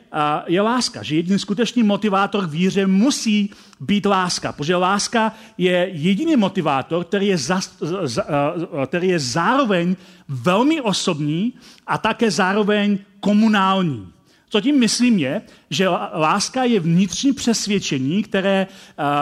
je 0.47 0.61
láska. 0.61 1.03
Že 1.03 1.17
jediný 1.17 1.39
skutečný 1.39 1.83
motivátor 1.83 2.47
k 2.47 2.51
víře 2.51 2.87
musí 2.87 3.51
být 3.81 4.07
láska, 4.07 4.53
protože 4.53 4.77
láska 4.77 5.35
je 5.59 5.91
jediný 5.93 6.37
motivátor, 6.37 7.05
který 7.05 7.27
je, 7.27 7.39
za, 7.39 7.61
za, 8.03 8.25
který 8.87 9.09
je 9.09 9.19
zároveň 9.19 9.97
velmi 10.29 10.81
osobní 10.81 11.53
a 11.87 11.99
také 11.99 12.31
zároveň 12.31 12.99
komunální. 13.21 14.18
Co 14.49 14.61
tím 14.61 14.79
myslím 14.79 15.19
je, 15.19 15.43
že 15.71 15.89
láska 16.15 16.65
je 16.65 16.81
vnitřní 16.81 17.33
přesvědčení, 17.33 18.23
které, 18.23 18.67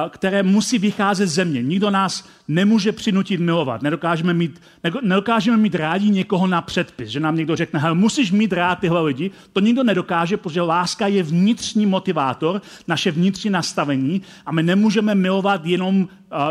které 0.08 0.42
musí 0.42 0.78
vycházet 0.78 1.26
ze 1.26 1.44
mě. 1.44 1.62
Nikdo 1.62 1.90
nás 1.90 2.28
nemůže 2.48 2.92
přinutit 2.92 3.40
milovat. 3.40 3.82
Nedokážeme 3.82 4.34
mít, 4.34 4.60
nedokážeme 5.02 5.56
mít 5.56 5.74
rádi 5.74 6.10
někoho 6.10 6.46
na 6.46 6.60
předpis, 6.60 7.08
že 7.08 7.20
nám 7.20 7.36
někdo 7.36 7.56
řekne, 7.56 7.80
hele, 7.80 7.94
musíš 7.94 8.32
mít 8.32 8.52
rád 8.52 8.74
tyhle 8.74 9.02
lidi. 9.02 9.30
To 9.52 9.60
nikdo 9.60 9.84
nedokáže, 9.84 10.36
protože 10.36 10.60
láska 10.60 11.06
je 11.06 11.22
vnitřní 11.22 11.86
motivátor, 11.86 12.62
naše 12.88 13.10
vnitřní 13.10 13.50
nastavení 13.50 14.22
a 14.46 14.52
my 14.52 14.62
nemůžeme 14.62 15.14
milovat 15.14 15.66
jenom 15.66 16.08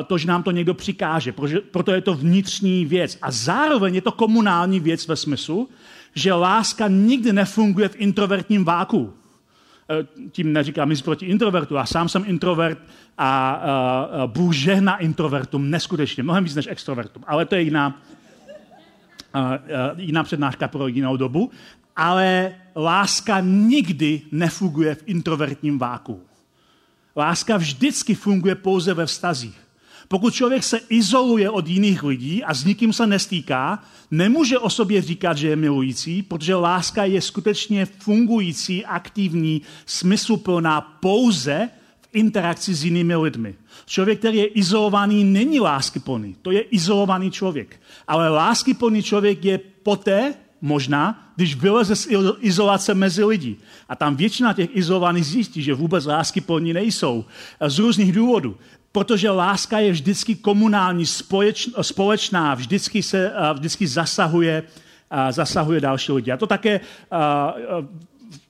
to, 0.07 0.17
že 0.17 0.27
nám 0.27 0.43
to 0.43 0.51
někdo 0.51 0.73
přikáže, 0.73 1.33
proto 1.71 1.91
je 1.91 2.01
to 2.01 2.13
vnitřní 2.13 2.85
věc. 2.85 3.17
A 3.21 3.31
zároveň 3.31 3.95
je 3.95 4.01
to 4.01 4.11
komunální 4.11 4.79
věc 4.79 5.07
ve 5.07 5.15
smyslu, 5.15 5.69
že 6.15 6.33
láska 6.33 6.87
nikdy 6.87 7.33
nefunguje 7.33 7.89
v 7.89 7.95
introvertním 7.95 8.65
váku. 8.65 9.13
E, 9.89 10.29
tím 10.29 10.53
neříkám 10.53 10.89
nic 10.89 11.01
proti 11.01 11.25
introvertu. 11.25 11.75
Já 11.75 11.85
sám 11.85 12.09
jsem 12.09 12.23
introvert 12.27 12.79
a 13.17 13.61
uh, 14.25 14.31
Bůh 14.31 14.53
žehná 14.53 14.97
introvertům 14.97 15.69
neskutečně, 15.69 16.23
mnohem 16.23 16.43
víc 16.43 16.55
než 16.55 16.67
extrovertům. 16.67 17.23
Ale 17.27 17.45
to 17.45 17.55
je 17.55 17.61
jiná, 17.61 18.01
jiná 19.97 20.23
přednáška 20.23 20.67
pro 20.67 20.87
jinou 20.87 21.17
dobu. 21.17 21.51
Ale 21.95 22.55
láska 22.75 23.39
nikdy 23.39 24.21
nefunguje 24.31 24.95
v 24.95 25.03
introvertním 25.05 25.79
váku. 25.79 26.23
Láska 27.15 27.57
vždycky 27.57 28.15
funguje 28.15 28.55
pouze 28.55 28.93
ve 28.93 29.05
vztazích. 29.05 29.64
Pokud 30.07 30.33
člověk 30.33 30.63
se 30.63 30.79
izoluje 30.89 31.49
od 31.49 31.67
jiných 31.67 32.03
lidí 32.03 32.43
a 32.43 32.53
s 32.53 32.65
nikým 32.65 32.93
se 32.93 33.07
nestýká, 33.07 33.83
nemůže 34.11 34.59
o 34.59 34.69
sobě 34.69 35.01
říkat, 35.01 35.37
že 35.37 35.47
je 35.47 35.55
milující, 35.55 36.23
protože 36.23 36.55
láska 36.55 37.05
je 37.05 37.21
skutečně 37.21 37.85
fungující, 37.85 38.85
aktivní, 38.85 39.61
smysluplná 39.85 40.81
pouze 40.81 41.69
v 42.01 42.07
interakci 42.13 42.73
s 42.73 42.83
jinými 42.83 43.15
lidmi. 43.15 43.55
Člověk, 43.85 44.19
který 44.19 44.37
je 44.37 44.45
izolovaný, 44.45 45.23
není 45.23 45.59
láskyplný. 45.59 46.35
To 46.41 46.51
je 46.51 46.61
izolovaný 46.61 47.31
člověk. 47.31 47.81
Ale 48.07 48.29
láskyplný 48.29 49.03
člověk 49.03 49.45
je 49.45 49.57
poté, 49.57 50.33
možná, 50.61 51.31
když 51.35 51.55
vyleze 51.55 51.95
z 51.95 52.07
izolace 52.39 52.93
mezi 52.93 53.23
lidi. 53.23 53.55
A 53.89 53.95
tam 53.95 54.15
většina 54.15 54.53
těch 54.53 54.69
izolovaných 54.73 55.25
zjistí, 55.25 55.61
že 55.61 55.73
vůbec 55.73 56.05
lásky 56.05 56.41
plní 56.41 56.73
nejsou. 56.73 57.25
Z 57.67 57.79
různých 57.79 58.11
důvodů 58.11 58.57
protože 58.95 59.29
láska 59.29 59.79
je 59.79 59.91
vždycky 59.91 60.35
komunální, 60.35 61.05
společná, 61.81 62.53
vždycky, 62.55 63.03
se, 63.03 63.33
vždycky 63.53 63.87
zasahuje, 63.87 64.63
zasahuje 65.29 65.81
další 65.81 66.11
lidi. 66.11 66.31
A 66.31 66.37
to 66.37 66.47
také 66.47 66.79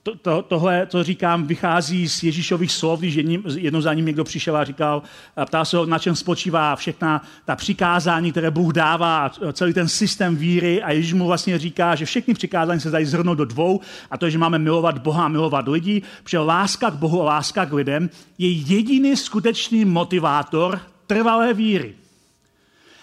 to, 0.02 0.14
to, 0.16 0.42
tohle, 0.42 0.86
co 0.86 1.02
říkám, 1.02 1.46
vychází 1.46 2.08
z 2.08 2.22
Ježíšových 2.22 2.72
slov, 2.72 3.00
když 3.00 3.14
jedním, 3.14 3.42
jednou 3.56 3.80
za 3.80 3.94
ním 3.94 4.06
někdo 4.06 4.24
přišel 4.24 4.56
a 4.56 4.64
říkal, 4.64 5.02
ptá 5.44 5.64
se 5.64 5.76
ho, 5.76 5.86
na 5.86 5.98
čem 5.98 6.16
spočívá 6.16 6.76
všechna 6.76 7.22
ta 7.44 7.56
přikázání, 7.56 8.30
které 8.30 8.50
Bůh 8.50 8.72
dává, 8.72 9.30
celý 9.52 9.72
ten 9.72 9.88
systém 9.88 10.36
víry 10.36 10.82
a 10.82 10.92
Ježíš 10.92 11.12
mu 11.12 11.26
vlastně 11.26 11.58
říká, 11.58 11.94
že 11.94 12.04
všechny 12.04 12.34
přikázání 12.34 12.80
se 12.80 12.90
dají 12.90 13.06
zhrnout 13.06 13.38
do 13.38 13.44
dvou 13.44 13.80
a 14.10 14.18
to 14.18 14.24
je, 14.24 14.30
že 14.30 14.38
máme 14.38 14.58
milovat 14.58 14.98
Boha 14.98 15.24
a 15.24 15.28
milovat 15.28 15.68
lidi, 15.68 16.02
protože 16.22 16.38
láska 16.38 16.90
k 16.90 16.94
Bohu 16.94 17.22
a 17.22 17.24
láska 17.24 17.66
k 17.66 17.72
lidem 17.72 18.10
je 18.38 18.50
jediný 18.50 19.16
skutečný 19.16 19.84
motivátor 19.84 20.80
trvalé 21.06 21.54
víry. 21.54 21.94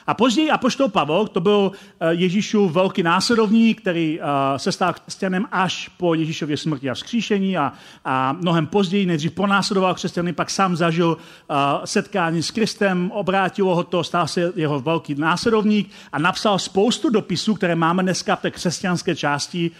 A 0.08 0.14
později 0.14 0.52
Apoštol 0.52 0.90
Pavel, 0.90 1.28
to 1.28 1.42
byl 1.42 1.72
eh, 2.00 2.14
Ježíšův 2.14 2.72
velký 2.72 3.04
následovník, 3.04 3.82
který 3.82 4.20
eh, 4.22 4.60
se 4.60 4.72
stal 4.72 4.94
křesťanem 4.94 5.46
až 5.52 5.88
po 5.88 6.14
Ježíšově 6.14 6.58
smrti 6.58 6.90
a 6.90 6.94
vzkříšení 6.94 7.58
a, 7.58 7.74
a 8.06 8.34
mnohem 8.34 8.68
později, 8.68 9.06
nejdřív 9.06 9.32
ponásledoval 9.32 9.94
křesťany, 9.94 10.34
pak 10.34 10.50
sám 10.50 10.76
zažil 10.76 11.18
eh, 11.18 11.56
setkání 11.86 12.44
s 12.44 12.52
Kristem, 12.52 13.12
obrátilo 13.12 13.76
ho 13.76 13.84
to, 13.84 14.04
stal 14.04 14.28
se 14.28 14.52
jeho 14.56 14.80
velký 14.80 15.16
následovník 15.16 15.92
a 16.12 16.20
napsal 16.20 16.60
spoustu 16.60 17.10
dopisů, 17.10 17.56
které 17.56 17.76
máme 17.76 18.04
dneska 18.04 18.36
v 18.36 18.42
té 18.42 18.52
křesťanské 18.52 19.16
části 19.16 19.72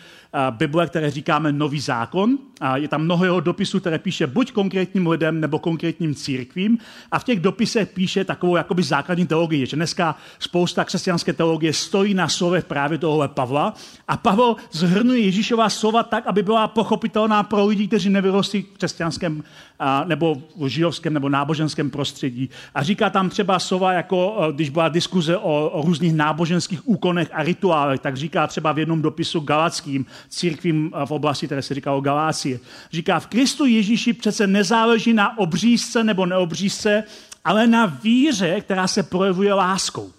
Bible, 0.50 0.88
které 0.88 1.12
říkáme 1.12 1.52
Nový 1.52 1.80
zákon. 1.80 2.38
A 2.62 2.78
je 2.78 2.88
tam 2.88 3.02
mnoho 3.02 3.26
jeho 3.26 3.40
dopisů, 3.40 3.80
které 3.80 4.00
píše 4.00 4.28
buď 4.28 4.52
konkrétním 4.52 5.08
lidem 5.08 5.42
nebo 5.42 5.60
konkrétním 5.60 6.16
církvím. 6.16 6.78
A 7.12 7.20
v 7.20 7.24
těch 7.24 7.40
dopisech 7.40 7.90
píše 7.90 8.26
takovou 8.26 8.56
jakoby 8.56 8.84
základní 8.84 9.28
teologii, 9.28 9.66
že 9.66 9.76
dneska 9.76 10.16
spousta 10.40 10.86
křesťanské 10.86 11.34
teologie 11.34 11.74
stojí 11.74 12.14
na 12.14 12.28
slovech 12.28 12.66
právě 12.66 12.98
tohohle 12.98 13.28
Pavla. 13.28 13.74
A 14.08 14.18
Pavel 14.18 14.56
zhrnuje 14.72 15.20
Ježíšová 15.20 15.70
slova 15.70 16.04
tak, 16.04 16.28
aby 16.28 16.44
byla 16.44 16.68
pochopitelná 16.68 17.44
pro 17.44 17.66
lidi, 17.66 17.88
kteří 17.88 18.10
nevyrostli 18.10 18.62
v 18.62 18.78
křesťanském 18.78 19.44
nebo 20.06 20.38
v 20.56 20.68
židovském 20.68 21.14
nebo 21.14 21.30
náboženském 21.30 21.90
prostředí. 21.90 22.50
A 22.76 22.84
říká 22.84 23.10
tam 23.10 23.30
třeba 23.30 23.60
slova, 23.60 23.94
jako 23.94 24.38
když 24.52 24.70
byla 24.70 24.90
diskuze 24.90 25.38
o, 25.38 25.70
o 25.70 25.82
různých 25.86 26.14
náboženských 26.14 26.88
úkonech 26.88 27.30
a 27.34 27.44
rituálech, 27.44 28.00
tak 28.00 28.18
říká 28.18 28.48
třeba 28.48 28.72
v 28.72 28.80
jednom 28.80 29.02
dopisu 29.02 29.40
galackým, 29.40 30.06
církvím 30.30 30.92
v 31.06 31.12
oblasti, 31.12 31.46
které 31.46 31.62
se 31.62 31.74
říkalo 31.74 32.02
Galácie. 32.02 32.60
Říká, 32.92 33.20
v 33.20 33.28
Kristu 33.28 33.66
Ježíši 33.66 34.14
přece 34.14 34.48
nezáleží 34.48 35.14
na 35.14 35.38
obřízce 35.38 36.04
nebo 36.04 36.26
neobřízce, 36.26 37.04
ale 37.46 37.68
na 37.68 37.86
víře, 37.86 38.62
která 38.62 38.88
se 38.88 39.04
projevuje 39.04 39.54
láskou. 39.54 40.12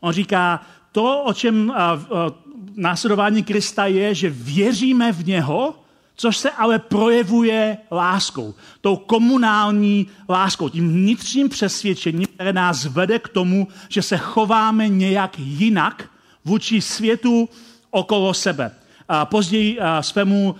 On 0.00 0.12
říká, 0.12 0.62
to, 0.92 1.22
o 1.22 1.32
čem 1.32 1.72
následování 2.76 3.42
Krista 3.42 3.86
je, 3.86 4.14
že 4.14 4.30
věříme 4.30 5.12
v 5.12 5.26
něho, 5.26 5.74
což 6.16 6.36
se 6.36 6.50
ale 6.50 6.78
projevuje 6.78 7.78
láskou. 7.90 8.54
Tou 8.80 8.96
komunální 8.96 10.06
láskou, 10.28 10.68
tím 10.68 10.92
vnitřním 10.92 11.48
přesvědčením, 11.48 12.26
které 12.26 12.52
nás 12.52 12.84
vede 12.84 13.18
k 13.18 13.28
tomu, 13.28 13.68
že 13.88 14.02
se 14.02 14.16
chováme 14.16 14.88
nějak 14.88 15.38
jinak 15.38 16.10
vůči 16.44 16.80
světu 16.80 17.48
okolo 17.90 18.34
sebe 18.34 18.70
později 19.24 19.78
svému, 20.00 20.54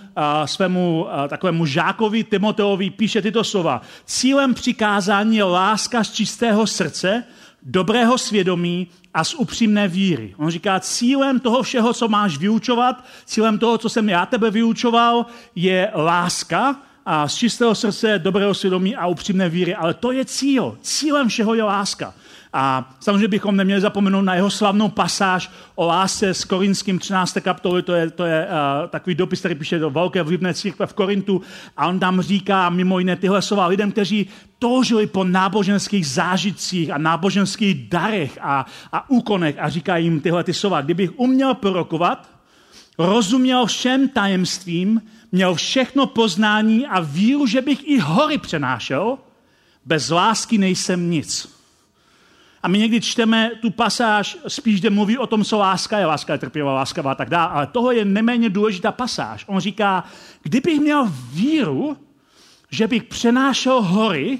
svému 0.45 1.07
takovému 1.27 1.65
žákovi 1.65 2.23
Timoteovi 2.23 2.89
píše 2.89 3.21
tyto 3.21 3.43
slova. 3.43 3.81
Cílem 4.05 4.53
přikázání 4.53 5.37
je 5.37 5.43
láska 5.43 6.03
z 6.03 6.11
čistého 6.11 6.67
srdce, 6.67 7.23
dobrého 7.63 8.17
svědomí 8.17 8.87
a 9.13 9.23
z 9.23 9.33
upřímné 9.33 9.87
víry. 9.87 10.33
On 10.37 10.49
říká, 10.49 10.79
cílem 10.79 11.39
toho 11.39 11.63
všeho, 11.63 11.93
co 11.93 12.07
máš 12.07 12.37
vyučovat, 12.37 13.05
cílem 13.25 13.59
toho, 13.59 13.77
co 13.77 13.89
jsem 13.89 14.09
já 14.09 14.25
tebe 14.25 14.51
vyučoval, 14.51 15.25
je 15.55 15.91
láska 15.95 16.75
a 17.05 17.27
z 17.27 17.35
čistého 17.35 17.75
srdce, 17.75 18.19
dobrého 18.19 18.53
svědomí 18.53 18.95
a 18.95 19.07
upřímné 19.07 19.49
víry. 19.49 19.75
Ale 19.75 19.93
to 19.93 20.11
je 20.11 20.25
cíl. 20.25 20.77
Cílem 20.81 21.27
všeho 21.27 21.53
je 21.53 21.63
láska. 21.63 22.13
A 22.53 22.93
samozřejmě 22.99 23.27
bychom 23.27 23.55
neměli 23.55 23.81
zapomenout 23.81 24.21
na 24.21 24.35
jeho 24.35 24.49
slavnou 24.49 24.89
pasáž 24.89 25.51
o 25.75 25.85
lásce 25.85 26.33
s 26.33 26.43
korinským 26.43 26.99
13. 26.99 27.37
kapitoli, 27.41 27.81
to 27.81 27.93
je, 27.93 28.09
to 28.09 28.25
je 28.25 28.47
uh, 28.47 28.89
takový 28.89 29.15
dopis, 29.15 29.39
který 29.39 29.55
píše 29.55 29.79
do 29.79 29.89
velké 29.89 30.23
vlivné 30.23 30.53
církve 30.53 30.85
v 30.85 30.93
Korintu 30.93 31.41
a 31.77 31.87
on 31.87 31.99
tam 31.99 32.21
říká 32.21 32.69
mimo 32.69 32.99
jiné 32.99 33.15
tyhle 33.15 33.41
slova 33.41 33.67
lidem, 33.67 33.91
kteří 33.91 34.29
toužili 34.59 35.07
po 35.07 35.23
náboženských 35.23 36.07
zážitcích 36.07 36.91
a 36.91 36.97
náboženských 36.97 37.89
darech 37.89 38.37
a, 38.41 38.65
a 38.91 39.09
úkonech 39.09 39.55
a 39.59 39.69
říká 39.69 39.97
jim 39.97 40.21
tyhle 40.21 40.43
ty 40.43 40.53
slova. 40.53 40.81
Kdybych 40.81 41.19
uměl 41.19 41.53
prorokovat, 41.53 42.29
rozuměl 42.97 43.65
všem 43.65 44.09
tajemstvím, 44.09 45.01
měl 45.33 45.55
všechno 45.55 46.05
poznání 46.05 46.87
a 46.87 46.99
víru, 46.99 47.47
že 47.47 47.61
bych 47.61 47.87
i 47.87 47.99
hory 47.99 48.37
přenášel, 48.37 49.17
bez 49.85 50.09
lásky 50.09 50.57
nejsem 50.57 51.11
nic. 51.11 51.59
A 52.63 52.67
my 52.67 52.77
někdy 52.77 53.01
čteme 53.01 53.51
tu 53.61 53.69
pasáž 53.69 54.37
spíš, 54.47 54.79
kde 54.79 54.89
mluví 54.89 55.17
o 55.17 55.27
tom, 55.27 55.43
co 55.43 55.57
láska 55.57 55.99
je, 55.99 56.05
láska 56.05 56.33
je 56.33 56.39
trpělá, 56.39 56.73
láskavá 56.73 57.11
a 57.11 57.15
tak 57.15 57.29
dále, 57.29 57.51
ale 57.51 57.67
tohle 57.67 57.95
je 57.95 58.05
neméně 58.05 58.49
důležitá 58.49 58.91
pasáž. 58.91 59.45
On 59.47 59.59
říká, 59.59 60.03
kdybych 60.43 60.79
měl 60.79 61.11
víru, 61.31 61.97
že 62.69 62.87
bych 62.87 63.03
přenášel 63.03 63.81
hory, 63.81 64.39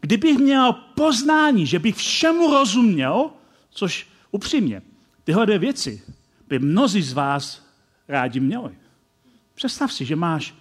kdybych 0.00 0.38
měl 0.38 0.72
poznání, 0.72 1.66
že 1.66 1.78
bych 1.78 1.96
všemu 1.96 2.50
rozuměl, 2.50 3.30
což 3.70 4.06
upřímně, 4.30 4.82
tyhle 5.24 5.46
dvě 5.46 5.58
věci 5.58 6.02
by 6.48 6.58
mnozí 6.58 7.02
z 7.02 7.12
vás 7.12 7.66
rádi 8.08 8.40
měli. 8.40 8.85
Představ 9.56 9.92
si, 9.92 10.04
že 10.04 10.16
máš 10.16 10.54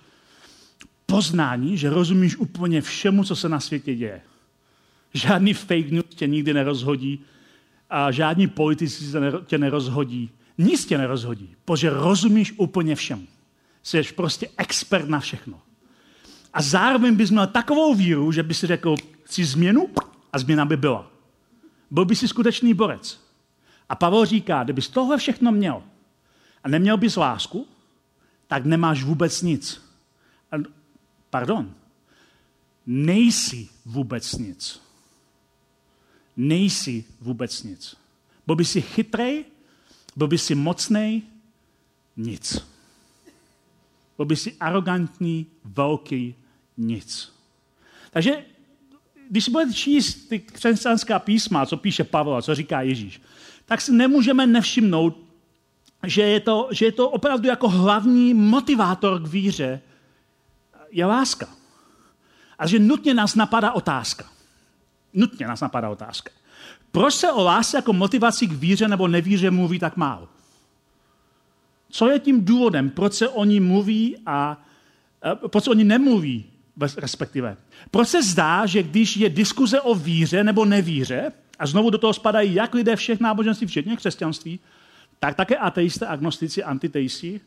poznání, 1.05 1.77
že 1.77 1.89
rozumíš 1.89 2.35
úplně 2.35 2.81
všemu, 2.81 3.23
co 3.23 3.35
se 3.35 3.49
na 3.49 3.59
světě 3.59 3.95
děje. 3.95 4.21
Žádný 5.13 5.53
fake 5.53 5.91
news 5.91 6.15
tě 6.15 6.27
nikdy 6.27 6.53
nerozhodí 6.53 7.25
a 7.89 8.11
žádní 8.11 8.47
politici 8.47 9.05
tě 9.45 9.57
nerozhodí. 9.57 10.29
Nic 10.57 10.85
tě 10.85 10.97
nerozhodí, 10.97 11.55
protože 11.65 11.89
rozumíš 11.89 12.53
úplně 12.57 12.95
všemu. 12.95 13.27
Jsi 13.83 14.03
prostě 14.03 14.49
expert 14.57 15.09
na 15.09 15.19
všechno. 15.19 15.61
A 16.53 16.61
zároveň 16.61 17.15
bys 17.15 17.31
měl 17.31 17.47
takovou 17.47 17.95
víru, 17.95 18.31
že 18.31 18.43
by 18.43 18.53
si 18.53 18.67
řekl, 18.67 18.95
chci 19.23 19.45
změnu 19.45 19.89
a 20.33 20.39
změna 20.39 20.65
by 20.65 20.77
byla. 20.77 21.11
Byl 21.91 22.05
by 22.05 22.15
si 22.15 22.27
skutečný 22.27 22.73
borec. 22.73 23.21
A 23.89 23.95
Pavel 23.95 24.25
říká, 24.25 24.63
kdybys 24.63 24.89
tohle 24.89 25.17
všechno 25.17 25.51
měl 25.51 25.83
a 26.63 26.69
neměl 26.69 26.97
bys 26.97 27.15
lásku, 27.15 27.67
tak 28.47 28.65
nemáš 28.65 29.03
vůbec 29.03 29.41
nic. 29.41 29.81
A, 30.51 30.55
pardon, 31.29 31.73
nejsi 32.85 33.69
vůbec 33.85 34.33
nic. 34.33 34.81
Nejsi 36.37 37.05
vůbec 37.21 37.63
nic. 37.63 37.95
Byl 38.45 38.55
by 38.55 38.65
si 38.65 38.81
chytrej, 38.81 39.45
byl 40.15 40.27
by 40.27 40.37
si 40.37 40.55
mocnej, 40.55 41.21
nic. 42.17 42.67
Byl 44.17 44.25
by 44.25 44.35
si 44.35 44.55
arrogantní, 44.59 45.45
velký, 45.63 46.35
nic. 46.77 47.33
Takže 48.11 48.45
když 49.29 49.49
budete 49.49 49.73
číst 49.73 50.15
ty 50.15 50.39
křesťanská 50.39 51.19
písma, 51.19 51.65
co 51.65 51.77
píše 51.77 52.03
Pavel, 52.03 52.41
co 52.41 52.55
říká 52.55 52.81
Ježíš, 52.81 53.21
tak 53.65 53.81
si 53.81 53.91
nemůžeme 53.91 54.47
nevšimnout, 54.47 55.24
že 56.03 56.21
je 56.21 56.39
to, 56.39 56.67
že 56.71 56.85
je 56.85 56.91
to 56.91 57.09
opravdu 57.09 57.47
jako 57.47 57.69
hlavní 57.69 58.33
motivátor 58.33 59.21
k 59.21 59.27
víře 59.27 59.81
je 60.91 61.05
láska. 61.05 61.47
A 62.59 62.67
že 62.67 62.79
nutně 62.79 63.13
nás 63.13 63.35
napadá 63.35 63.71
otázka. 63.71 64.25
Nutně 65.13 65.47
nás 65.47 65.61
napadá 65.61 65.89
otázka. 65.89 66.31
Proč 66.91 67.13
se 67.13 67.31
o 67.31 67.43
lásce 67.43 67.77
jako 67.77 67.93
motivaci 67.93 68.47
k 68.47 68.51
víře 68.51 68.87
nebo 68.87 69.07
nevíře 69.07 69.51
mluví 69.51 69.79
tak 69.79 69.97
málo? 69.97 70.27
Co 71.89 72.09
je 72.09 72.19
tím 72.19 72.45
důvodem, 72.45 72.89
proč 72.89 73.13
se 73.13 73.29
o 73.29 73.43
ní 73.43 73.59
mluví 73.59 74.17
a, 74.25 74.61
a 75.21 75.47
proč 75.47 75.63
se 75.63 75.69
o 75.69 75.73
ní 75.73 75.83
nemluví, 75.83 76.45
respektive? 76.97 77.57
Proč 77.91 78.07
se 78.07 78.23
zdá, 78.23 78.65
že 78.65 78.83
když 78.83 79.17
je 79.17 79.29
diskuze 79.29 79.81
o 79.81 79.95
víře 79.95 80.43
nebo 80.43 80.65
nevíře, 80.65 81.31
a 81.59 81.65
znovu 81.65 81.89
do 81.89 81.97
toho 81.97 82.13
spadají 82.13 82.53
jak 82.53 82.73
lidé 82.73 82.95
všech 82.95 83.19
náboženství, 83.19 83.67
včetně 83.67 83.95
křesťanství, 83.95 84.59
tak 85.19 85.35
také 85.35 85.57
ateisté, 85.57 86.07
agnostici, 86.07 86.63
antiteisti, 86.63 87.41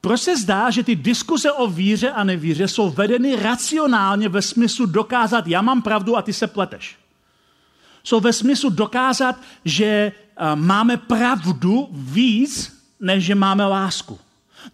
proč 0.00 0.20
se 0.20 0.36
zdá, 0.36 0.70
že 0.70 0.82
ty 0.82 0.96
diskuze 0.96 1.52
o 1.52 1.66
víře 1.66 2.10
a 2.10 2.24
nevíře 2.24 2.68
jsou 2.68 2.90
vedeny 2.90 3.36
racionálně 3.36 4.28
ve 4.28 4.42
smyslu 4.42 4.86
dokázat, 4.86 5.46
já 5.46 5.62
mám 5.62 5.82
pravdu 5.82 6.16
a 6.16 6.22
ty 6.22 6.32
se 6.32 6.46
pleteš? 6.46 6.96
Jsou 8.04 8.20
ve 8.20 8.32
smyslu 8.32 8.70
dokázat, 8.70 9.40
že 9.64 9.84
eh, 9.86 10.12
máme 10.54 10.96
pravdu 10.96 11.88
víc, 11.92 12.82
než 13.00 13.24
že 13.24 13.34
máme 13.34 13.66
lásku. 13.66 14.18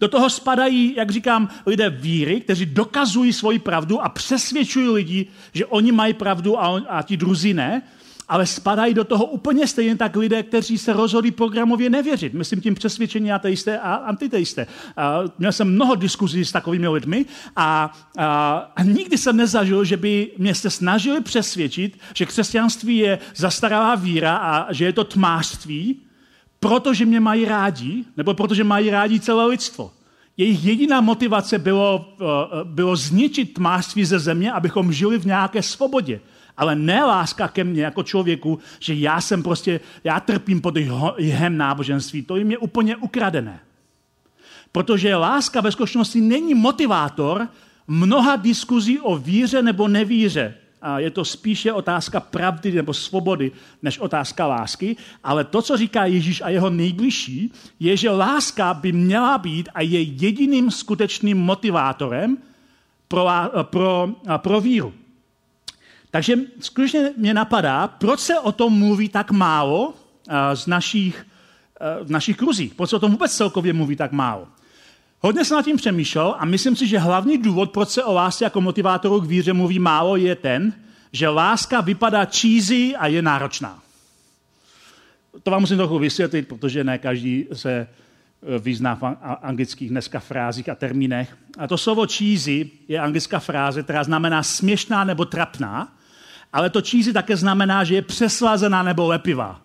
Do 0.00 0.08
toho 0.08 0.30
spadají, 0.30 0.94
jak 0.96 1.10
říkám, 1.10 1.48
lidé 1.66 1.90
víry, 1.90 2.40
kteří 2.40 2.66
dokazují 2.66 3.32
svoji 3.32 3.58
pravdu 3.58 4.00
a 4.00 4.08
přesvědčují 4.08 4.88
lidi, 4.88 5.26
že 5.52 5.66
oni 5.66 5.92
mají 5.92 6.14
pravdu 6.14 6.60
a, 6.60 6.68
on, 6.68 6.86
a 6.88 7.02
ti 7.02 7.16
druzí 7.16 7.54
ne 7.54 7.82
ale 8.32 8.46
spadají 8.46 8.94
do 8.94 9.04
toho 9.04 9.24
úplně 9.24 9.66
stejně 9.66 9.96
tak 9.96 10.16
lidé, 10.16 10.42
kteří 10.42 10.78
se 10.78 10.92
rozhodli 10.92 11.30
programově 11.30 11.90
nevěřit. 11.90 12.34
Myslím 12.34 12.60
tím 12.60 12.74
přesvědčení 12.74 13.32
ateisté 13.32 13.78
a 13.78 13.94
antiteisté. 13.94 14.66
A 14.96 15.18
měl 15.38 15.52
jsem 15.52 15.74
mnoho 15.74 15.94
diskuzí 15.94 16.44
s 16.44 16.52
takovými 16.52 16.88
lidmi 16.88 17.24
a, 17.56 17.92
a, 18.18 18.54
a 18.76 18.82
nikdy 18.82 19.18
jsem 19.18 19.36
nezažil, 19.36 19.84
že 19.84 19.96
by 19.96 20.30
mě 20.38 20.54
se 20.54 20.70
snažili 20.70 21.20
přesvědčit, 21.20 21.98
že 22.14 22.26
křesťanství 22.26 22.96
je 22.96 23.18
zastaralá 23.36 23.94
víra 23.94 24.36
a 24.36 24.72
že 24.72 24.84
je 24.84 24.92
to 24.92 25.04
tmářství, 25.04 26.00
protože 26.60 27.04
mě 27.04 27.20
mají 27.20 27.44
rádi, 27.44 28.04
nebo 28.16 28.34
protože 28.34 28.64
mají 28.64 28.90
rádi 28.90 29.20
celé 29.20 29.46
lidstvo. 29.46 29.92
Jejich 30.36 30.64
jediná 30.64 31.00
motivace 31.00 31.58
bylo, 31.58 32.16
bylo 32.64 32.96
zničit 32.96 33.54
tmářství 33.54 34.04
ze 34.04 34.18
země, 34.18 34.52
abychom 34.52 34.92
žili 34.92 35.18
v 35.18 35.26
nějaké 35.26 35.62
svobodě 35.62 36.20
ale 36.56 36.76
ne 36.76 37.04
láska 37.04 37.48
ke 37.48 37.64
mně 37.64 37.82
jako 37.82 38.02
člověku, 38.02 38.58
že 38.80 38.94
já 38.94 39.20
jsem 39.20 39.42
prostě, 39.42 39.80
já 40.04 40.20
trpím 40.20 40.60
pod 40.60 40.74
jihem 41.18 41.56
náboženství. 41.56 42.22
To 42.22 42.36
jim 42.36 42.50
je 42.50 42.58
úplně 42.58 42.96
ukradené. 42.96 43.60
Protože 44.72 45.16
láska 45.16 45.60
ve 45.60 45.72
skutečnosti 45.72 46.20
není 46.20 46.54
motivátor 46.54 47.48
mnoha 47.86 48.36
diskuzí 48.36 49.00
o 49.00 49.16
víře 49.16 49.62
nebo 49.62 49.88
nevíře. 49.88 50.54
A 50.82 50.98
je 50.98 51.10
to 51.10 51.24
spíše 51.24 51.72
otázka 51.72 52.20
pravdy 52.20 52.72
nebo 52.72 52.94
svobody, 52.94 53.52
než 53.82 53.98
otázka 53.98 54.46
lásky. 54.46 54.96
Ale 55.24 55.44
to, 55.44 55.62
co 55.62 55.76
říká 55.76 56.04
Ježíš 56.04 56.40
a 56.40 56.48
jeho 56.48 56.70
nejbližší, 56.70 57.52
je, 57.80 57.96
že 57.96 58.10
láska 58.10 58.74
by 58.74 58.92
měla 58.92 59.38
být 59.38 59.68
a 59.74 59.80
je 59.82 60.02
jediným 60.02 60.70
skutečným 60.70 61.38
motivátorem 61.38 62.38
pro, 63.08 63.26
pro, 63.62 64.08
pro 64.36 64.60
víru. 64.60 64.92
Takže 66.12 66.36
skutečně 66.60 67.10
mě 67.16 67.34
napadá, 67.34 67.88
proč 67.88 68.20
se 68.20 68.38
o 68.38 68.52
tom 68.52 68.78
mluví 68.78 69.08
tak 69.08 69.30
málo 69.30 69.94
eh, 70.28 70.56
z 70.56 70.66
našich, 70.66 71.26
eh, 71.80 72.04
v 72.04 72.10
našich 72.10 72.36
kruzích. 72.36 72.74
Proč 72.74 72.90
se 72.90 72.96
o 72.96 72.98
tom 72.98 73.10
vůbec 73.10 73.36
celkově 73.36 73.72
mluví 73.72 73.96
tak 73.96 74.12
málo. 74.12 74.48
Hodně 75.20 75.44
jsem 75.44 75.56
nad 75.56 75.64
tím 75.64 75.76
přemýšlel 75.76 76.34
a 76.38 76.44
myslím 76.44 76.76
si, 76.76 76.86
že 76.86 76.98
hlavní 76.98 77.38
důvod, 77.38 77.70
proč 77.70 77.88
se 77.88 78.04
o 78.04 78.12
lásce 78.12 78.44
jako 78.44 78.60
motivátoru 78.60 79.20
k 79.20 79.26
víře 79.26 79.52
mluví 79.52 79.78
málo, 79.78 80.16
je 80.16 80.34
ten, 80.36 80.72
že 81.12 81.28
láska 81.28 81.80
vypadá 81.80 82.24
cheesy 82.24 82.96
a 82.96 83.06
je 83.06 83.22
náročná. 83.22 83.82
To 85.42 85.50
vám 85.50 85.60
musím 85.60 85.76
trochu 85.76 85.98
vysvětlit, 85.98 86.48
protože 86.48 86.84
ne 86.84 86.98
každý 86.98 87.46
se 87.52 87.72
eh, 87.72 88.58
vyzná 88.58 88.94
v 88.94 89.02
anglických 89.42 89.90
dneska 89.90 90.20
frázích 90.20 90.68
a 90.68 90.74
termínech. 90.74 91.36
A 91.58 91.66
to 91.66 91.78
slovo 91.78 92.06
cheesy 92.06 92.70
je 92.88 93.00
anglická 93.00 93.38
fráze, 93.38 93.82
která 93.82 94.04
znamená 94.04 94.42
směšná 94.42 95.04
nebo 95.04 95.24
trapná 95.24 95.92
ale 96.52 96.70
to 96.70 96.82
cheesy 96.82 97.12
také 97.12 97.36
znamená, 97.36 97.84
že 97.84 97.94
je 97.94 98.02
přeslazená 98.02 98.82
nebo 98.82 99.08
lepivá. 99.08 99.60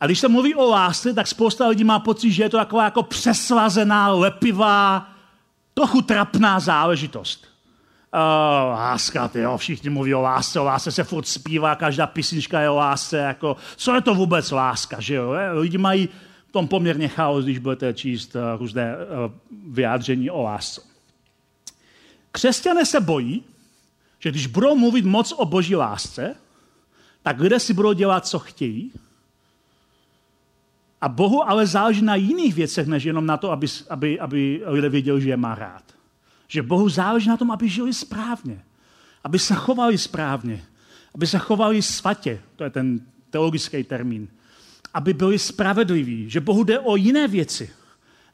A 0.00 0.06
když 0.06 0.18
se 0.18 0.28
mluví 0.28 0.54
o 0.54 0.70
lásce, 0.70 1.14
tak 1.14 1.26
spousta 1.26 1.68
lidí 1.68 1.84
má 1.84 1.98
pocit, 1.98 2.32
že 2.32 2.42
je 2.42 2.48
to 2.48 2.56
taková 2.56 2.84
jako 2.84 3.02
přeslazená, 3.02 4.08
lepivá, 4.08 5.08
trochu 5.74 6.02
trapná 6.02 6.60
záležitost. 6.60 7.44
Uh, 8.14 8.20
láska, 8.70 9.28
ty 9.28 9.40
jo, 9.40 9.56
všichni 9.56 9.90
mluví 9.90 10.14
o 10.14 10.20
lásce, 10.20 10.60
o 10.60 10.64
lásce 10.64 10.92
se 10.92 11.04
furt 11.04 11.28
zpívá, 11.28 11.74
každá 11.74 12.06
písnička 12.06 12.60
je 12.60 12.70
o 12.70 12.76
lásce, 12.76 13.18
jako, 13.18 13.56
co 13.76 13.94
je 13.94 14.00
to 14.00 14.14
vůbec 14.14 14.50
láska, 14.50 15.00
že 15.00 15.14
jo? 15.14 15.34
Lidi 15.52 15.78
mají 15.78 16.08
v 16.48 16.52
tom 16.52 16.68
poměrně 16.68 17.08
chaos, 17.08 17.44
když 17.44 17.58
budete 17.58 17.94
číst 17.94 18.34
uh, 18.34 18.42
různé 18.58 18.96
uh, 18.96 19.32
vyjádření 19.74 20.30
o 20.30 20.42
lásce. 20.42 20.80
Křesťané 22.32 22.86
se 22.86 23.00
bojí, 23.00 23.44
že 24.24 24.30
když 24.30 24.46
budou 24.46 24.76
mluvit 24.76 25.04
moc 25.04 25.32
o 25.36 25.44
boží 25.44 25.76
lásce, 25.76 26.36
tak 27.22 27.40
lidé 27.40 27.60
si 27.60 27.74
budou 27.74 27.92
dělat, 27.92 28.26
co 28.26 28.38
chtějí. 28.38 28.92
A 31.00 31.08
Bohu 31.08 31.48
ale 31.48 31.66
záleží 31.66 32.02
na 32.02 32.14
jiných 32.14 32.54
věcech, 32.54 32.86
než 32.86 33.04
jenom 33.04 33.26
na 33.26 33.36
to, 33.36 33.52
aby, 33.52 33.66
aby, 33.90 34.20
aby 34.20 34.62
lidé 34.64 34.88
věděli, 34.88 35.20
že 35.20 35.28
je 35.28 35.36
má 35.36 35.54
rád. 35.54 35.82
Že 36.48 36.62
Bohu 36.62 36.88
záleží 36.88 37.28
na 37.28 37.36
tom, 37.36 37.50
aby 37.50 37.68
žili 37.68 37.92
správně. 37.92 38.64
Aby 39.24 39.38
se 39.38 39.54
chovali 39.54 39.98
správně. 39.98 40.64
Aby 41.14 41.26
se 41.26 41.38
chovali 41.38 41.82
svatě. 41.82 42.40
To 42.56 42.64
je 42.64 42.70
ten 42.70 43.00
teologický 43.30 43.84
termín. 43.84 44.28
Aby 44.94 45.14
byli 45.14 45.38
spravedliví. 45.38 46.30
Že 46.30 46.40
Bohu 46.40 46.64
jde 46.64 46.78
o 46.80 46.96
jiné 46.96 47.28
věci, 47.28 47.70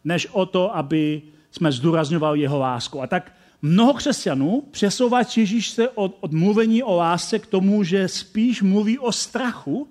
než 0.04 0.28
o 0.32 0.46
to, 0.46 0.76
aby 0.76 1.22
jsme 1.50 1.72
zdůrazňovali 1.72 2.40
jeho 2.40 2.58
lásku. 2.58 3.02
A 3.02 3.06
tak 3.06 3.39
Mnoho 3.62 3.94
křesťanů 3.94 4.62
přesouvá 4.70 5.20
Ježíš 5.36 5.70
se 5.70 5.88
od, 5.88 6.16
od 6.20 6.32
mluvení 6.32 6.82
o 6.82 6.96
lásce 6.96 7.38
k 7.38 7.46
tomu, 7.46 7.84
že 7.84 8.08
spíš 8.08 8.62
mluví 8.62 8.98
o 8.98 9.12
strachu 9.12 9.88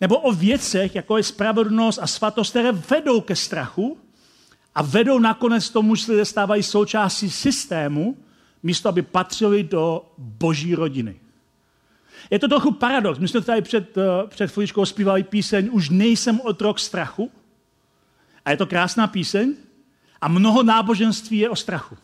nebo 0.00 0.18
o 0.18 0.32
věcech, 0.32 0.94
jako 0.94 1.16
je 1.16 1.22
spravedlnost 1.22 1.98
a 2.02 2.06
svatost, 2.06 2.50
které 2.50 2.72
vedou 2.72 3.20
ke 3.20 3.36
strachu 3.36 3.98
a 4.74 4.82
vedou 4.82 5.18
nakonec 5.18 5.70
tomu, 5.70 5.94
že 5.94 6.12
lidé 6.12 6.24
stávají 6.24 6.62
součástí 6.62 7.30
systému, 7.30 8.16
místo 8.62 8.88
aby 8.88 9.02
patřili 9.02 9.62
do 9.62 10.12
boží 10.18 10.74
rodiny. 10.74 11.20
Je 12.30 12.38
to 12.38 12.48
trochu 12.48 12.72
paradox. 12.72 13.18
My 13.18 13.28
jsme 13.28 13.40
tady 13.40 13.62
před, 13.62 13.96
uh, 13.96 14.02
před 14.28 14.50
chvíličkou 14.50 14.84
zpívali 14.84 15.22
píseň 15.22 15.68
Už 15.72 15.90
nejsem 15.90 16.40
otrok 16.40 16.78
strachu. 16.78 17.30
A 18.44 18.50
je 18.50 18.56
to 18.56 18.66
krásná 18.66 19.06
píseň. 19.06 19.54
A 20.20 20.28
mnoho 20.28 20.62
náboženství 20.62 21.38
je 21.38 21.50
o 21.50 21.56
strachu. 21.56 21.96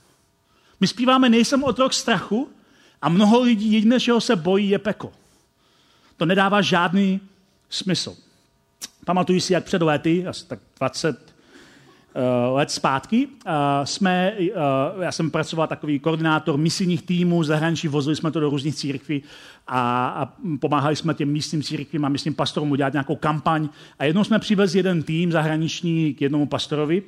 My 0.81 0.87
zpíváme 0.87 1.29
Nejsem 1.29 1.65
otrok 1.65 1.93
strachu 1.93 2.49
a 3.03 3.09
mnoho 3.09 3.41
lidí 3.41 3.73
jediné, 3.73 4.01
čeho 4.01 4.21
se 4.21 4.37
bojí, 4.37 4.69
je 4.69 4.79
peko. 4.79 5.13
To 6.17 6.27
nedává 6.27 6.63
žádný 6.63 7.21
smysl. 7.69 8.17
Pamatuju 9.05 9.41
si, 9.41 9.53
jak 9.53 9.65
před 9.65 9.83
lety, 9.83 10.27
asi 10.27 10.47
tak 10.47 10.59
20 10.79 11.35
uh, 12.15 12.57
let 12.57 12.71
zpátky, 12.71 13.27
uh, 13.27 13.53
jsme, 13.85 14.33
uh, 14.39 15.03
já 15.03 15.13
jsem 15.13 15.31
pracoval 15.31 15.67
takový 15.67 15.99
koordinátor 15.99 16.59
misijních 16.59 17.03
týmů 17.03 17.45
zahraničí, 17.45 17.89
vozili 17.89 18.17
jsme 18.17 18.31
to 18.31 18.41
do 18.41 18.51
různých 18.51 18.75
církví 18.75 19.23
a, 19.67 20.09
a 20.09 20.33
pomáhali 20.61 20.97
jsme 20.97 21.15
těm 21.15 21.29
místním 21.29 21.63
církvím 21.63 22.05
a 22.05 22.09
místním 22.09 22.35
pastorům 22.35 22.71
udělat 22.71 22.93
nějakou 22.93 23.17
kampaň. 23.17 23.69
A 23.99 24.05
jednou 24.05 24.25
jsme 24.25 24.39
přivezli 24.39 24.79
jeden 24.79 25.03
tým 25.03 25.33
zahraniční 25.33 26.15
k 26.15 26.21
jednomu 26.21 26.47
pastorovi 26.47 27.03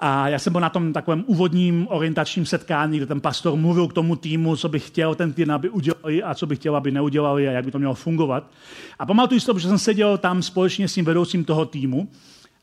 a 0.00 0.28
já 0.28 0.38
jsem 0.38 0.52
byl 0.52 0.60
na 0.60 0.70
tom 0.70 0.92
takovém 0.92 1.24
úvodním 1.26 1.86
orientačním 1.90 2.46
setkání, 2.46 2.96
kde 2.96 3.06
ten 3.06 3.20
pastor 3.20 3.56
mluvil 3.56 3.88
k 3.88 3.92
tomu 3.92 4.16
týmu, 4.16 4.56
co 4.56 4.68
by 4.68 4.80
chtěl 4.80 5.14
ten 5.14 5.32
tým, 5.32 5.50
aby 5.50 5.68
udělali 5.68 6.22
a 6.22 6.34
co 6.34 6.46
by 6.46 6.56
chtěl, 6.56 6.76
aby 6.76 6.90
neudělali 6.90 7.48
a 7.48 7.52
jak 7.52 7.64
by 7.64 7.70
to 7.70 7.78
mělo 7.78 7.94
fungovat. 7.94 8.50
A 8.98 9.06
pamatuju 9.06 9.40
si 9.40 9.46
to, 9.46 9.58
že 9.58 9.68
jsem 9.68 9.78
seděl 9.78 10.18
tam 10.18 10.42
společně 10.42 10.88
s 10.88 10.94
tím 10.94 11.04
vedoucím 11.04 11.44
toho 11.44 11.66
týmu 11.66 12.08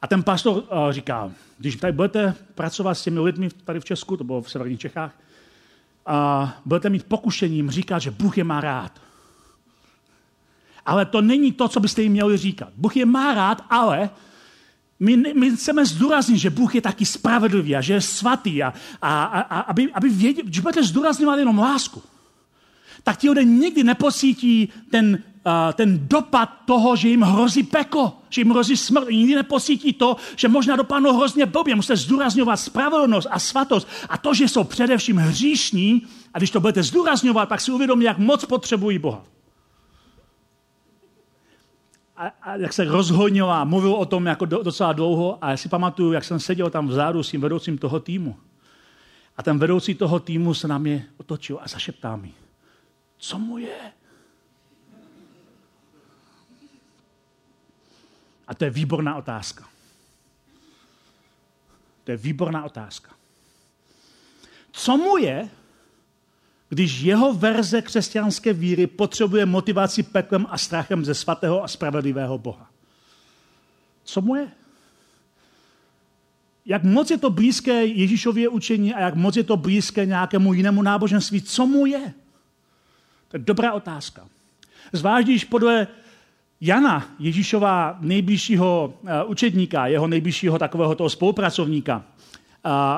a 0.01 0.07
ten 0.07 0.23
pastor 0.23 0.53
uh, 0.53 0.63
říká, 0.89 1.31
když 1.57 1.75
tady 1.75 1.93
budete 1.93 2.33
pracovat 2.55 2.93
s 2.93 3.03
těmi 3.03 3.19
lidmi 3.19 3.49
tady 3.65 3.79
v 3.79 3.85
Česku, 3.85 4.17
to 4.17 4.23
bylo 4.23 4.41
v 4.41 4.51
severních 4.51 4.79
Čechách, 4.79 5.15
a 6.05 6.53
budete 6.65 6.89
mít 6.89 7.03
pokušením 7.03 7.71
říkat, 7.71 7.99
že 7.99 8.11
Bůh 8.11 8.37
je 8.37 8.43
má 8.43 8.61
rád. 8.61 9.01
Ale 10.85 11.05
to 11.05 11.21
není 11.21 11.51
to, 11.51 11.67
co 11.67 11.79
byste 11.79 12.01
jim 12.01 12.11
měli 12.11 12.37
říkat. 12.37 12.69
Bůh 12.77 12.97
je 12.97 13.05
má 13.05 13.33
rád, 13.33 13.61
ale 13.69 14.09
my, 14.99 15.33
my 15.33 15.55
chceme 15.55 15.85
zdůraznit, 15.85 16.37
že 16.37 16.49
Bůh 16.49 16.75
je 16.75 16.81
taky 16.81 17.05
spravedlivý 17.05 17.75
a 17.75 17.81
že 17.81 17.93
je 17.93 18.01
svatý 18.01 18.63
a, 18.63 18.73
a, 19.01 19.23
a 19.23 19.59
aby, 19.59 19.93
aby 19.93 20.09
věděli, 20.09 20.47
že 20.51 20.61
budete 20.61 20.83
zdůrazňovat 20.83 21.39
jenom 21.39 21.59
lásku. 21.59 22.01
Tak 23.03 23.17
ti 23.17 23.29
lidé 23.29 23.43
nikdy 23.43 23.83
nepocítí 23.83 24.69
ten, 24.91 25.23
uh, 25.45 25.73
ten 25.73 26.07
dopad 26.07 26.49
toho, 26.65 26.95
že 26.95 27.09
jim 27.09 27.21
hrozí 27.21 27.63
peko, 27.63 28.17
že 28.29 28.41
jim 28.41 28.49
hrozí 28.49 28.77
smrt. 28.77 29.09
Nikdy 29.09 29.35
nepocítí 29.35 29.93
to, 29.93 30.15
že 30.35 30.47
možná 30.47 30.75
dopadnou 30.75 31.17
hrozně 31.17 31.45
blbě. 31.45 31.75
Musíte 31.75 31.97
zdůrazňovat 31.97 32.59
spravedlnost 32.59 33.27
a 33.31 33.39
svatost 33.39 33.87
a 34.09 34.17
to, 34.17 34.33
že 34.33 34.47
jsou 34.47 34.63
především 34.63 35.17
hříšní 35.17 36.01
a 36.33 36.37
když 36.37 36.51
to 36.51 36.59
budete 36.59 36.83
zdůrazňovat, 36.83 37.49
pak 37.49 37.61
si 37.61 37.71
uvědomí, 37.71 38.05
jak 38.05 38.17
moc 38.17 38.45
potřebují 38.45 38.99
Boha 38.99 39.23
a, 42.17 42.27
a 42.41 42.55
jak 42.55 42.73
se 42.73 42.85
rozhodnil 42.85 43.51
a 43.51 43.63
mluvil 43.63 43.93
o 43.93 44.05
tom 44.05 44.25
jako 44.25 44.45
do, 44.45 44.63
docela 44.63 44.93
dlouho 44.93 45.37
a 45.41 45.51
já 45.51 45.57
si 45.57 45.69
pamatuju, 45.69 46.11
jak 46.11 46.23
jsem 46.23 46.39
seděl 46.39 46.69
tam 46.69 46.87
vzadu 46.87 47.23
s 47.23 47.31
tím 47.31 47.41
vedoucím 47.41 47.77
toho 47.77 47.99
týmu. 47.99 48.39
A 49.37 49.43
ten 49.43 49.59
vedoucí 49.59 49.95
toho 49.95 50.19
týmu 50.19 50.53
se 50.53 50.67
na 50.67 50.77
mě 50.77 51.07
otočil 51.17 51.59
a 51.61 51.67
zašeptá 51.67 52.15
mi, 52.15 52.33
co 53.17 53.39
mu 53.39 53.57
je? 53.57 53.91
A 58.47 58.55
to 58.55 58.63
je 58.63 58.69
výborná 58.69 59.15
otázka. 59.15 59.67
To 62.03 62.11
je 62.11 62.17
výborná 62.17 62.63
otázka. 62.63 63.11
Co 64.71 64.97
mu 64.97 65.17
je, 65.17 65.49
když 66.69 67.01
jeho 67.01 67.33
verze 67.33 67.81
křesťanské 67.81 68.53
víry 68.53 68.87
potřebuje 68.87 69.45
motivaci 69.45 70.03
peklem 70.03 70.45
a 70.49 70.57
strachem 70.57 71.05
ze 71.05 71.13
svatého 71.13 71.63
a 71.63 71.67
spravedlivého 71.67 72.37
Boha. 72.37 72.69
Co 74.03 74.21
mu 74.21 74.35
je? 74.35 74.47
Jak 76.65 76.83
moc 76.83 77.11
je 77.11 77.17
to 77.17 77.29
blízké 77.29 77.85
Ježíšově 77.85 78.49
učení 78.49 78.93
a 78.93 78.99
jak 78.99 79.15
moc 79.15 79.35
je 79.35 79.43
to 79.43 79.57
blízké 79.57 80.05
nějakému 80.05 80.53
jinému 80.53 80.81
náboženství? 80.81 81.41
Co 81.41 81.65
mu 81.65 81.85
je? 81.85 82.13
To 83.27 83.37
je 83.37 83.43
dobrá 83.43 83.73
otázka. 83.73 84.27
Zvlášť, 84.93 85.27
když 85.27 85.43
podle 85.45 85.87
Jana, 86.61 87.15
Ježíšova 87.19 87.97
nejbližšího 87.99 88.93
eh, 89.05 89.23
učedníka, 89.23 89.87
jeho 89.87 90.07
nejbližšího 90.07 90.59
takového 90.59 90.95
toho 90.95 91.09
spolupracovníka, 91.09 92.03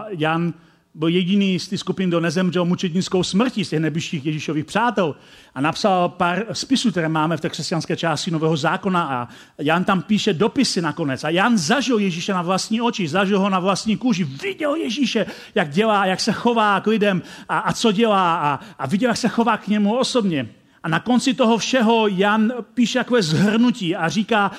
Jan 0.10 0.53
byl 0.93 1.08
jediný 1.08 1.60
z 1.60 1.67
té 1.67 1.78
skupiny, 1.78 2.08
kdo 2.08 2.19
nezemřel 2.19 2.65
mučednickou 2.65 3.23
smrtí 3.23 3.65
z 3.65 3.69
těch 3.69 3.80
nejbližších 3.80 4.25
Ježíšových 4.25 4.65
přátel 4.65 5.15
a 5.56 5.62
napsal 5.62 6.10
pár 6.10 6.45
spisů, 6.54 6.91
které 6.91 7.10
máme 7.10 7.38
v 7.38 7.41
té 7.41 7.49
křesťanské 7.49 7.95
části 7.95 8.32
Nového 8.32 8.58
zákona 8.58 9.04
a 9.04 9.28
Jan 9.58 9.84
tam 9.84 10.02
píše 10.02 10.34
dopisy 10.34 10.82
nakonec. 10.82 11.23
A 11.23 11.30
Jan 11.30 11.58
zažil 11.58 11.99
Ježíše 11.99 12.34
na 12.34 12.41
vlastní 12.41 12.82
oči, 12.82 13.08
zažil 13.08 13.39
ho 13.39 13.49
na 13.49 13.60
vlastní 13.60 13.97
kůži, 13.97 14.23
viděl 14.23 14.75
Ježíše, 14.75 15.25
jak 15.56 15.69
dělá, 15.69 16.06
jak 16.06 16.19
se 16.19 16.32
chová 16.32 16.80
k 16.80 16.88
lidem 16.88 17.21
a, 17.49 17.60
a 17.60 17.73
co 17.73 17.91
dělá 17.91 18.36
a, 18.36 18.60
a 18.80 18.88
viděl, 18.88 19.10
jak 19.10 19.17
se 19.17 19.28
chová 19.28 19.58
k 19.58 19.67
němu 19.67 19.97
osobně. 19.97 20.49
A 20.84 20.89
na 20.89 20.99
konci 20.99 21.34
toho 21.34 21.58
všeho 21.58 22.08
Jan 22.08 22.54
píše 22.73 22.99
takové 22.99 23.23
zhrnutí 23.23 23.95
a 23.95 24.10
říká, 24.10 24.52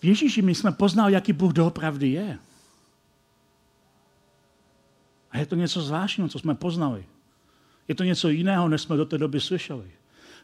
v 0.00 0.04
Ježíši 0.04 0.42
my 0.42 0.54
jsme 0.54 0.72
poznali, 0.72 1.12
jaký 1.12 1.32
Bůh 1.32 1.52
doopravdy 1.52 2.08
je. 2.08 2.38
Je 5.40 5.46
to 5.46 5.54
něco 5.54 5.82
zvláštního, 5.82 6.28
co 6.28 6.38
jsme 6.38 6.54
poznali. 6.54 7.04
Je 7.88 7.94
to 7.94 8.04
něco 8.04 8.28
jiného, 8.28 8.68
než 8.68 8.80
jsme 8.80 8.96
do 8.96 9.04
té 9.04 9.18
doby 9.18 9.40
slyšeli. 9.40 9.90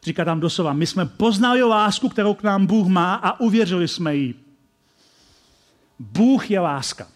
Říká 0.03 0.25
tam 0.25 0.39
doslova, 0.39 0.73
my 0.73 0.87
jsme 0.87 1.05
poznali 1.05 1.63
lásku, 1.63 2.09
kterou 2.09 2.33
k 2.33 2.43
nám 2.43 2.65
Bůh 2.65 2.87
má 2.87 3.15
a 3.15 3.39
uvěřili 3.39 3.87
jsme 3.87 4.15
jí. 4.15 4.35
Bůh 5.99 6.51
je 6.51 6.59
láska. 6.59 7.07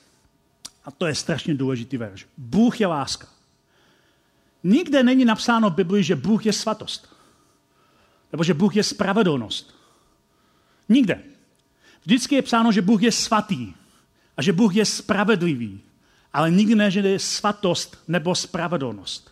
A 0.85 0.91
to 0.91 1.05
je 1.05 1.15
strašně 1.15 1.55
důležitý 1.55 1.97
verš. 1.97 2.27
Bůh 2.37 2.81
je 2.81 2.87
láska. 2.87 3.27
Nikde 4.63 5.03
není 5.03 5.25
napsáno 5.25 5.69
v 5.69 5.75
Biblii, 5.75 6.03
že 6.03 6.15
Bůh 6.15 6.45
je 6.45 6.53
svatost. 6.53 7.15
Nebo 8.31 8.43
že 8.43 8.53
Bůh 8.53 8.75
je 8.75 8.83
spravedlnost. 8.83 9.75
Nikde. 10.89 11.23
Vždycky 12.05 12.35
je 12.35 12.41
psáno, 12.41 12.71
že 12.71 12.81
Bůh 12.81 13.03
je 13.03 13.11
svatý 13.11 13.73
a 14.37 14.41
že 14.41 14.53
Bůh 14.53 14.75
je 14.75 14.85
spravedlivý 14.85 15.81
ale 16.33 16.51
nikdy 16.51 16.75
ne, 16.75 16.91
že 16.91 16.99
je 16.99 17.19
svatost 17.19 18.03
nebo 18.07 18.35
spravedlnost. 18.35 19.31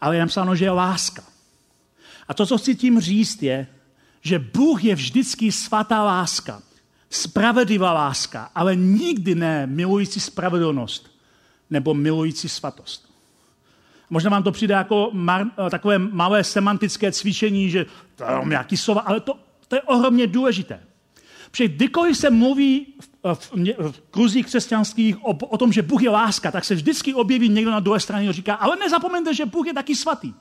Ale 0.00 0.16
je 0.16 0.20
napsáno, 0.20 0.56
že 0.56 0.64
je 0.64 0.70
láska. 0.70 1.22
A 2.28 2.34
to, 2.34 2.46
co 2.46 2.58
chci 2.58 2.74
tím 2.74 3.00
říct, 3.00 3.42
je, 3.42 3.66
že 4.22 4.38
Bůh 4.38 4.84
je 4.84 4.94
vždycky 4.94 5.52
svatá 5.52 6.04
láska, 6.04 6.62
spravedlivá 7.10 7.92
láska, 7.92 8.50
ale 8.54 8.76
nikdy 8.76 9.34
ne 9.34 9.66
milující 9.66 10.20
spravedlnost 10.20 11.10
nebo 11.70 11.94
milující 11.94 12.48
svatost. 12.48 13.10
Možná 14.10 14.30
vám 14.30 14.42
to 14.42 14.52
přijde 14.52 14.74
jako 14.74 15.10
mar, 15.12 15.46
takové 15.70 15.98
malé 15.98 16.44
semantické 16.44 17.12
cvičení, 17.12 17.70
že 17.70 17.86
to 18.16 18.24
je 18.24 18.48
nějaký 18.48 18.76
slova, 18.76 19.00
ale 19.00 19.20
to, 19.20 19.38
to 19.68 19.76
je 19.76 19.82
ohromně 19.82 20.26
důležité. 20.26 20.80
Protože 21.50 21.68
kdykoliv 21.68 22.16
se 22.16 22.30
mluví 22.30 22.86
v, 23.00 23.34
v, 23.34 23.52
v 23.90 24.00
kruzích 24.10 24.46
křesťanských 24.46 25.24
o, 25.24 25.30
o 25.30 25.58
tom, 25.58 25.72
že 25.72 25.82
Bůh 25.82 26.02
je 26.02 26.10
láska, 26.10 26.50
tak 26.50 26.64
se 26.64 26.74
vždycky 26.74 27.14
objeví 27.14 27.48
někdo 27.48 27.70
na 27.70 27.80
druhé 27.80 28.00
straně 28.00 28.28
a 28.28 28.32
říká, 28.32 28.54
ale 28.54 28.76
nezapomeňte, 28.76 29.34
že 29.34 29.46
Bůh 29.46 29.66
je 29.66 29.74
taky 29.74 29.96
svatý. 29.96 30.32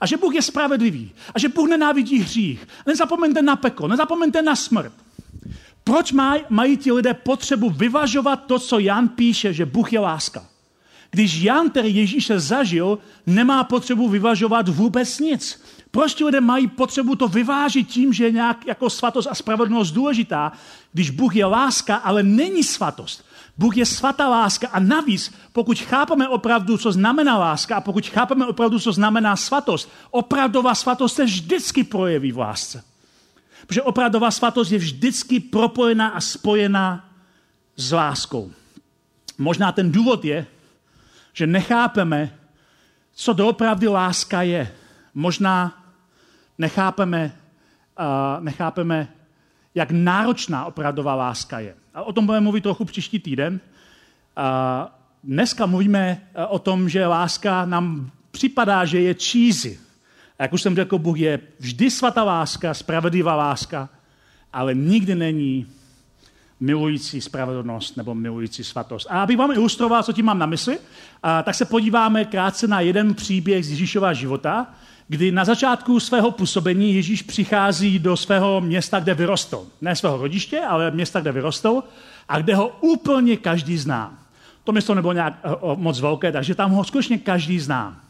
A 0.00 0.06
že 0.06 0.16
Bůh 0.16 0.34
je 0.34 0.42
spravedlivý. 0.42 1.12
A 1.34 1.38
že 1.38 1.48
Bůh 1.48 1.68
nenávidí 1.68 2.18
hřích. 2.18 2.68
Nezapomeňte 2.86 3.42
na 3.42 3.56
peko, 3.56 3.88
nezapomeňte 3.88 4.42
na 4.42 4.56
smrt. 4.56 4.92
Proč 5.84 6.12
maj, 6.12 6.44
mají 6.48 6.76
ti 6.76 6.92
lidé 6.92 7.14
potřebu 7.14 7.70
vyvažovat 7.70 8.36
to, 8.36 8.58
co 8.58 8.78
Jan 8.78 9.08
píše, 9.08 9.52
že 9.52 9.66
Bůh 9.66 9.92
je 9.92 9.98
láska? 9.98 10.46
Když 11.10 11.42
Jan, 11.42 11.70
který 11.70 11.96
Ježíše 11.96 12.40
zažil, 12.40 12.98
nemá 13.26 13.64
potřebu 13.64 14.08
vyvažovat 14.08 14.68
vůbec 14.68 15.18
nic. 15.18 15.63
Proč 15.94 16.14
ti 16.14 16.24
lidé 16.24 16.40
mají 16.40 16.66
potřebu 16.66 17.14
to 17.14 17.28
vyvážit 17.28 17.88
tím, 17.88 18.12
že 18.12 18.24
je 18.24 18.30
nějak 18.30 18.66
jako 18.66 18.90
svatost 18.90 19.28
a 19.30 19.34
spravedlnost 19.34 19.94
důležitá, 19.94 20.52
když 20.92 21.10
Bůh 21.10 21.36
je 21.36 21.44
láska, 21.46 21.96
ale 21.96 22.22
není 22.22 22.64
svatost. 22.64 23.24
Bůh 23.58 23.76
je 23.76 23.86
svatá 23.86 24.28
láska 24.28 24.68
a 24.68 24.80
navíc, 24.80 25.34
pokud 25.52 25.78
chápeme 25.78 26.28
opravdu, 26.28 26.78
co 26.78 26.92
znamená 26.92 27.38
láska 27.38 27.76
a 27.76 27.80
pokud 27.80 28.06
chápeme 28.06 28.46
opravdu, 28.46 28.78
co 28.78 28.92
znamená 28.92 29.36
svatost, 29.36 29.90
opravdová 30.10 30.74
svatost 30.74 31.14
se 31.16 31.24
vždycky 31.24 31.84
projeví 31.84 32.32
v 32.32 32.38
lásce. 32.38 32.84
Protože 33.66 33.82
opravdová 33.82 34.30
svatost 34.30 34.72
je 34.72 34.78
vždycky 34.78 35.40
propojená 35.40 36.08
a 36.08 36.20
spojená 36.20 37.08
s 37.76 37.92
láskou. 37.92 38.50
Možná 39.38 39.72
ten 39.72 39.92
důvod 39.92 40.24
je, 40.24 40.46
že 41.32 41.46
nechápeme, 41.46 42.38
co 43.14 43.32
doopravdy 43.32 43.88
láska 43.88 44.42
je. 44.42 44.74
Možná 45.14 45.83
nechápeme, 46.58 47.32
uh, 47.98 48.44
nechápeme, 48.44 49.08
jak 49.74 49.90
náročná 49.90 50.64
opravdová 50.64 51.14
láska 51.14 51.58
je. 51.58 51.74
A 51.94 52.02
o 52.02 52.12
tom 52.12 52.26
budeme 52.26 52.44
mluvit 52.44 52.60
trochu 52.60 52.84
příští 52.84 53.18
týden. 53.18 53.60
Uh, 54.38 54.88
dneska 55.24 55.66
mluvíme 55.66 56.20
o 56.48 56.58
tom, 56.58 56.88
že 56.88 57.06
láska 57.06 57.64
nám 57.64 58.10
připadá, 58.30 58.84
že 58.84 59.00
je 59.00 59.14
cheesy. 59.14 59.78
A 60.38 60.42
jak 60.42 60.52
už 60.52 60.62
jsem 60.62 60.76
řekl, 60.76 60.98
Bůh 60.98 61.18
je 61.18 61.40
vždy 61.58 61.90
svatá 61.90 62.24
láska, 62.24 62.74
spravedlivá 62.74 63.36
láska, 63.36 63.88
ale 64.52 64.74
nikdy 64.74 65.14
není 65.14 65.66
milující 66.60 67.20
spravedlnost 67.20 67.96
nebo 67.96 68.14
milující 68.14 68.64
svatost. 68.64 69.06
A 69.10 69.22
abych 69.22 69.36
vám 69.36 69.50
ilustroval, 69.50 70.02
co 70.02 70.12
tím 70.12 70.24
mám 70.24 70.38
na 70.38 70.46
mysli, 70.46 70.78
tak 71.44 71.54
se 71.54 71.64
podíváme 71.64 72.24
krátce 72.24 72.68
na 72.68 72.80
jeden 72.80 73.14
příběh 73.14 73.66
z 73.66 73.70
Ježíšova 73.70 74.12
života, 74.12 74.66
kdy 75.08 75.32
na 75.32 75.44
začátku 75.44 76.00
svého 76.00 76.30
působení 76.30 76.94
Ježíš 76.94 77.22
přichází 77.22 77.98
do 77.98 78.16
svého 78.16 78.60
města, 78.60 79.00
kde 79.00 79.14
vyrostl. 79.14 79.66
Ne 79.80 79.96
svého 79.96 80.16
rodiště, 80.16 80.60
ale 80.60 80.90
města, 80.90 81.20
kde 81.20 81.32
vyrostl 81.32 81.82
a 82.28 82.40
kde 82.40 82.54
ho 82.54 82.68
úplně 82.80 83.36
každý 83.36 83.78
zná. 83.78 84.18
To 84.64 84.72
město 84.72 84.94
nebylo 84.94 85.12
nějak 85.12 85.34
eh, 85.44 85.48
moc 85.74 86.00
velké, 86.00 86.32
takže 86.32 86.54
tam 86.54 86.70
ho 86.70 86.84
skutečně 86.84 87.18
každý 87.18 87.60
zná. 87.60 88.04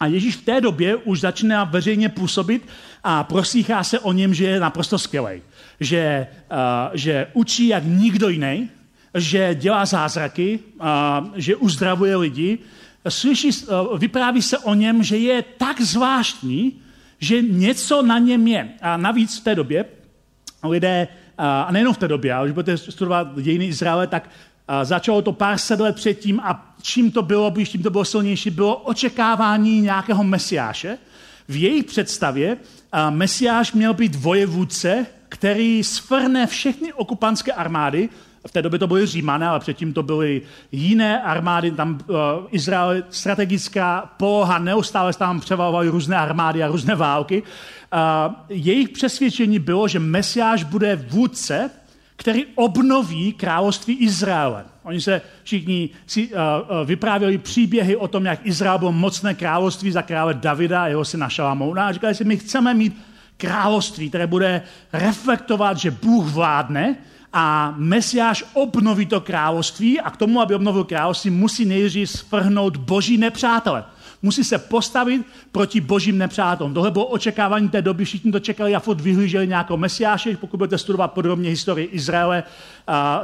A 0.00 0.06
Ježíš 0.06 0.36
v 0.36 0.44
té 0.44 0.60
době 0.60 0.96
už 0.96 1.20
začíná 1.20 1.64
veřejně 1.64 2.08
působit 2.08 2.68
a 3.04 3.24
prosíchá 3.24 3.84
se 3.84 3.98
o 3.98 4.12
něm, 4.12 4.34
že 4.34 4.44
je 4.44 4.60
naprosto 4.60 4.98
skvělý. 4.98 5.42
Že, 5.80 6.26
uh, 6.50 6.56
že 6.92 7.26
učí 7.32 7.68
jak 7.68 7.84
nikdo 7.84 8.28
jiný, 8.28 8.70
že 9.14 9.54
dělá 9.54 9.86
zázraky, 9.86 10.58
uh, 10.80 10.86
že 11.34 11.56
uzdravuje 11.56 12.16
lidi. 12.16 12.58
Slyší, 13.08 13.48
uh, 13.48 13.98
vypráví 13.98 14.42
se 14.42 14.58
o 14.58 14.74
něm, 14.74 15.02
že 15.02 15.16
je 15.16 15.42
tak 15.42 15.80
zvláštní, 15.80 16.80
že 17.18 17.42
něco 17.42 18.02
na 18.02 18.18
něm 18.18 18.46
je. 18.46 18.68
A 18.80 18.96
navíc 18.96 19.38
v 19.38 19.44
té 19.44 19.54
době 19.54 19.84
lidé, 20.62 21.08
a 21.38 21.72
nejenom 21.72 21.94
v 21.94 21.98
té 21.98 22.08
době, 22.08 22.34
ale 22.34 22.46
když 22.46 22.54
budete 22.54 22.78
studovat 22.78 23.28
dějiny 23.40 23.66
Izraele, 23.66 24.06
tak 24.06 24.30
začalo 24.82 25.22
to 25.22 25.32
pár 25.32 25.58
set 25.58 25.80
let 25.80 25.96
předtím 25.96 26.40
a 26.40 26.74
čím 26.82 27.10
to 27.10 27.22
bylo, 27.22 27.50
když 27.50 27.68
tím 27.68 27.82
to 27.82 27.90
bylo 27.90 28.04
silnější, 28.04 28.50
bylo 28.50 28.76
očekávání 28.76 29.80
nějakého 29.80 30.24
mesiáše. 30.24 30.98
V 31.48 31.62
jejich 31.62 31.84
představě 31.84 32.56
mesiáš 33.10 33.72
měl 33.72 33.94
být 33.94 34.14
vojevůdce, 34.14 35.06
který 35.28 35.84
svrne 35.84 36.46
všechny 36.46 36.92
okupantské 36.92 37.52
armády, 37.52 38.08
v 38.46 38.52
té 38.52 38.62
době 38.62 38.78
to 38.78 38.86
byly 38.86 39.06
Římané, 39.06 39.48
ale 39.48 39.60
předtím 39.60 39.92
to 39.92 40.02
byly 40.02 40.42
jiné 40.72 41.22
armády, 41.22 41.70
tam 41.70 41.98
uh, 42.06 42.16
Izrael, 42.50 43.02
strategická 43.10 44.12
poloha, 44.16 44.58
neustále 44.58 45.12
tam 45.12 45.40
převalovaly 45.40 45.88
různé 45.88 46.16
armády 46.16 46.62
a 46.62 46.68
různé 46.68 46.94
války. 46.94 47.42
Uh, 47.42 48.34
jejich 48.48 48.88
přesvědčení 48.88 49.58
bylo, 49.58 49.88
že 49.88 49.98
Mesiáš 49.98 50.64
bude 50.64 50.96
vůdce, 50.96 51.70
který 52.16 52.46
obnoví 52.54 53.32
království 53.32 53.94
Izraele. 53.94 54.64
Oni 54.82 55.00
se 55.00 55.22
všichni 55.42 55.90
si, 56.06 56.28
uh, 56.28 56.32
uh, 56.34 56.86
vyprávěli 56.86 57.38
příběhy 57.38 57.96
o 57.96 58.08
tom, 58.08 58.24
jak 58.24 58.46
Izrael 58.46 58.78
byl 58.78 58.92
mocné 58.92 59.34
království 59.34 59.92
za 59.92 60.02
krále 60.02 60.34
Davida 60.34 60.82
a 60.82 60.86
jeho 60.86 61.04
syna 61.04 61.28
Šalamouna 61.28 61.86
a 61.86 61.92
říkali 61.92 62.14
si, 62.14 62.24
my 62.24 62.36
chceme 62.36 62.74
mít 62.74 63.02
království, 63.36 64.08
které 64.08 64.26
bude 64.26 64.62
reflektovat, 64.92 65.76
že 65.76 65.90
Bůh 65.90 66.26
vládne 66.26 66.96
a 67.32 67.74
Mesiáš 67.76 68.44
obnoví 68.52 69.06
to 69.06 69.20
království 69.20 70.00
a 70.00 70.10
k 70.10 70.16
tomu, 70.16 70.40
aby 70.40 70.54
obnovil 70.54 70.84
království, 70.84 71.30
musí 71.30 71.64
nejdřív 71.64 72.10
svrhnout 72.10 72.76
boží 72.76 73.18
nepřátele. 73.18 73.84
Musí 74.22 74.44
se 74.44 74.58
postavit 74.58 75.26
proti 75.52 75.80
božím 75.80 76.18
nepřátelům. 76.18 76.74
Tohle 76.74 76.90
bylo 76.90 77.06
očekávání 77.06 77.68
té 77.68 77.82
doby, 77.82 78.04
všichni 78.04 78.32
to 78.32 78.40
čekali 78.40 78.74
a 78.74 78.80
furt 78.80 79.00
vyhlíželi 79.00 79.48
nějakou 79.48 79.76
mesiáše, 79.76 80.36
pokud 80.36 80.56
budete 80.56 80.78
studovat 80.78 81.08
podrobně 81.08 81.50
historii 81.50 81.86
Izraele 81.86 82.42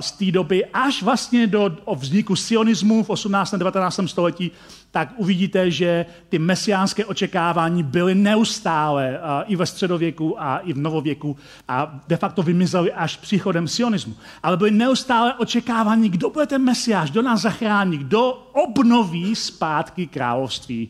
z 0.01 0.13
té 0.13 0.31
doby 0.31 0.65
až 0.65 1.03
vlastně 1.03 1.47
do 1.47 1.77
vzniku 1.95 2.37
sionismu 2.37 3.03
v 3.03 3.11
18. 3.11 3.55
a 3.55 3.57
19. 3.57 4.01
století, 4.07 4.51
tak 4.91 5.09
uvidíte, 5.17 5.71
že 5.71 6.07
ty 6.29 6.39
mesiánské 6.39 7.05
očekávání 7.05 7.83
byly 7.83 8.15
neustále 8.15 9.21
i 9.47 9.57
ve 9.57 9.67
středověku 9.67 10.43
a 10.43 10.59
i 10.59 10.73
v 10.73 10.79
novověku 10.79 11.37
a 11.69 12.01
de 12.09 12.17
facto 12.17 12.43
vymizely 12.43 12.93
až 12.93 13.17
příchodem 13.17 13.69
sionismu. 13.69 14.15
Ale 14.43 14.57
byly 14.57 14.71
neustále 14.71 15.35
očekávání, 15.35 16.09
kdo 16.09 16.31
bude 16.31 16.47
ten 16.47 16.63
mesiáš, 16.63 17.11
kdo 17.11 17.23
nás 17.23 17.41
zachrání, 17.41 17.99
kdo 17.99 18.33
obnoví 18.53 19.35
zpátky 19.35 20.07
království 20.07 20.89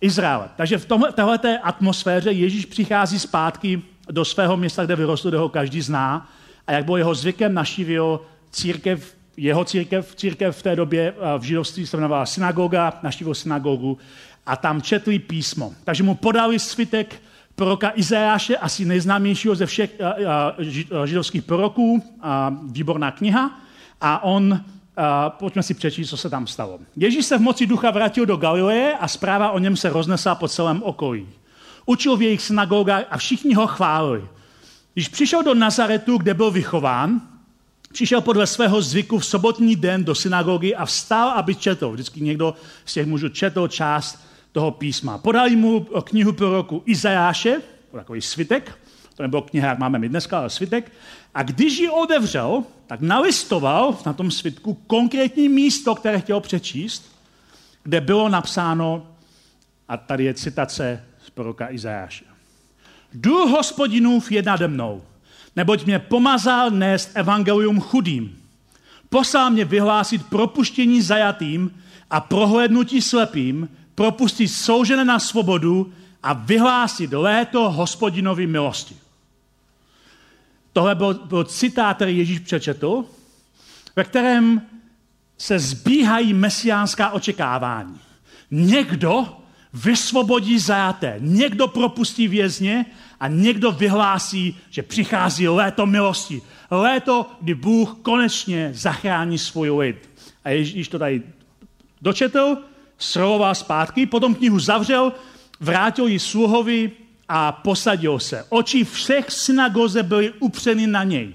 Izraele. 0.00 0.48
Takže 0.56 0.78
v 0.78 0.86
této 1.12 1.48
atmosféře 1.62 2.32
Ježíš 2.32 2.66
přichází 2.66 3.18
zpátky 3.18 3.82
do 4.10 4.24
svého 4.24 4.56
města, 4.56 4.84
kde 4.84 4.96
vyrostl, 4.96 5.28
kde 5.28 5.38
ho 5.38 5.48
každý 5.48 5.80
zná. 5.80 6.28
A 6.66 6.72
jak 6.72 6.84
bylo 6.84 6.96
jeho 6.96 7.14
zvykem, 7.14 7.54
naštívil 7.54 8.20
církev 8.50 9.14
jeho 9.36 9.64
církev, 9.64 10.14
církev 10.14 10.56
v 10.56 10.62
té 10.62 10.76
době 10.76 11.14
eh, 11.16 11.38
v 11.38 11.42
židovství 11.42 11.86
se 11.86 11.96
jmenovala 11.96 12.26
synagoga, 12.26 12.92
naštívil 13.02 13.34
synagogu 13.34 13.98
a 14.46 14.56
tam 14.56 14.82
četli 14.82 15.18
písmo. 15.18 15.72
Takže 15.84 16.02
mu 16.02 16.14
podali 16.14 16.58
svitek 16.58 17.22
proroka 17.54 17.92
Izajáše, 17.94 18.56
asi 18.56 18.84
nejznámějšího 18.84 19.54
ze 19.54 19.66
všech 19.66 19.90
eh, 20.00 20.14
eh, 21.02 21.06
židovských 21.06 21.42
proroků, 21.42 22.02
výborná 22.72 23.10
kniha, 23.10 23.60
a 24.00 24.24
on, 24.24 24.60
pojďme 25.28 25.62
si 25.62 25.74
přečíst, 25.74 26.10
co 26.10 26.16
se 26.16 26.30
tam 26.30 26.46
stalo. 26.46 26.78
Ježíš 26.96 27.26
se 27.26 27.38
v 27.38 27.40
moci 27.40 27.66
ducha 27.66 27.90
vrátil 27.90 28.26
do 28.26 28.36
Galileje 28.36 28.94
a 29.00 29.08
zpráva 29.08 29.50
o 29.50 29.58
něm 29.58 29.76
se 29.76 29.90
roznesla 29.90 30.34
po 30.34 30.48
celém 30.48 30.82
okolí. 30.82 31.28
Učil 31.86 32.16
v 32.16 32.22
jejich 32.22 32.42
synagogách 32.42 33.04
a 33.10 33.16
všichni 33.16 33.54
ho 33.54 33.66
chválili. 33.66 34.28
Když 34.94 35.08
přišel 35.08 35.42
do 35.42 35.54
Nazaretu, 35.54 36.18
kde 36.18 36.34
byl 36.34 36.50
vychován, 36.50 37.20
Přišel 37.92 38.20
podle 38.20 38.46
svého 38.46 38.82
zvyku 38.82 39.18
v 39.18 39.26
sobotní 39.26 39.76
den 39.76 40.04
do 40.04 40.14
synagogy 40.14 40.74
a 40.74 40.84
vstal, 40.84 41.28
aby 41.28 41.54
četl. 41.54 41.90
Vždycky 41.90 42.20
někdo 42.20 42.54
z 42.84 42.92
těch 42.94 43.06
mužů 43.06 43.28
četl 43.28 43.68
část 43.68 44.24
toho 44.52 44.70
písma. 44.70 45.18
Podali 45.18 45.56
mu 45.56 45.80
knihu 45.80 46.32
proroku 46.32 46.82
Izajáše, 46.86 47.60
takový 47.92 48.20
svitek, 48.22 48.78
to 49.14 49.22
nebylo 49.22 49.42
kniha, 49.42 49.68
jak 49.68 49.78
máme 49.78 49.98
my 49.98 50.08
dneska, 50.08 50.38
ale 50.38 50.50
svitek. 50.50 50.92
A 51.34 51.42
když 51.42 51.78
ji 51.78 51.88
otevřel, 51.88 52.64
tak 52.86 53.00
nalistoval 53.00 53.98
na 54.06 54.12
tom 54.12 54.30
svitku 54.30 54.74
konkrétní 54.74 55.48
místo, 55.48 55.94
které 55.94 56.20
chtěl 56.20 56.40
přečíst, 56.40 57.16
kde 57.82 58.00
bylo 58.00 58.28
napsáno, 58.28 59.06
a 59.88 59.96
tady 59.96 60.24
je 60.24 60.34
citace 60.34 61.04
z 61.26 61.30
proroka 61.30 61.70
Izajáše. 61.70 62.31
Duch 63.14 63.50
hospodinův 63.50 64.32
je 64.32 64.42
nade 64.42 64.68
mnou, 64.68 65.02
neboť 65.56 65.84
mě 65.84 65.98
pomazal 65.98 66.70
nést 66.70 67.10
evangelium 67.14 67.80
chudým. 67.80 68.38
Poslal 69.08 69.50
mě 69.50 69.64
vyhlásit 69.64 70.26
propuštění 70.26 71.02
zajatým 71.02 71.82
a 72.10 72.20
prohlédnutí 72.20 73.02
slepým, 73.02 73.68
propustit 73.94 74.48
soužené 74.48 75.04
na 75.04 75.18
svobodu 75.18 75.92
a 76.22 76.32
vyhlásit 76.32 77.12
léto 77.12 77.70
hospodinovi 77.70 78.46
milosti. 78.46 78.96
Tohle 80.72 80.94
byl, 80.94 81.14
byl 81.14 81.44
citát, 81.44 81.96
který 81.96 82.18
Ježíš 82.18 82.38
přečetl, 82.38 83.04
ve 83.96 84.04
kterém 84.04 84.62
se 85.38 85.58
zbíhají 85.58 86.34
mesiánská 86.34 87.10
očekávání. 87.10 88.00
Někdo 88.50 89.41
vysvobodí 89.72 90.58
zajaté, 90.58 91.16
někdo 91.18 91.68
propustí 91.68 92.28
vězně 92.28 92.86
a 93.20 93.28
někdo 93.28 93.72
vyhlásí, 93.72 94.56
že 94.70 94.82
přichází 94.82 95.48
léto 95.48 95.86
milosti. 95.86 96.42
Léto, 96.70 97.30
kdy 97.40 97.54
Bůh 97.54 97.96
konečně 98.02 98.70
zachrání 98.74 99.38
svůj 99.38 99.70
lid. 99.70 100.10
A 100.44 100.50
Ježíš 100.50 100.88
to 100.88 100.98
tady 100.98 101.22
dočetl, 102.02 102.56
sroloval 102.98 103.54
zpátky, 103.54 104.06
potom 104.06 104.34
knihu 104.34 104.58
zavřel, 104.58 105.12
vrátil 105.60 106.06
ji 106.06 106.18
sluhovi 106.18 106.90
a 107.28 107.52
posadil 107.52 108.18
se. 108.18 108.44
Oči 108.48 108.84
všech 108.84 109.30
synagoze 109.30 110.02
byly 110.02 110.32
upřeny 110.38 110.86
na 110.86 111.04
něj. 111.04 111.34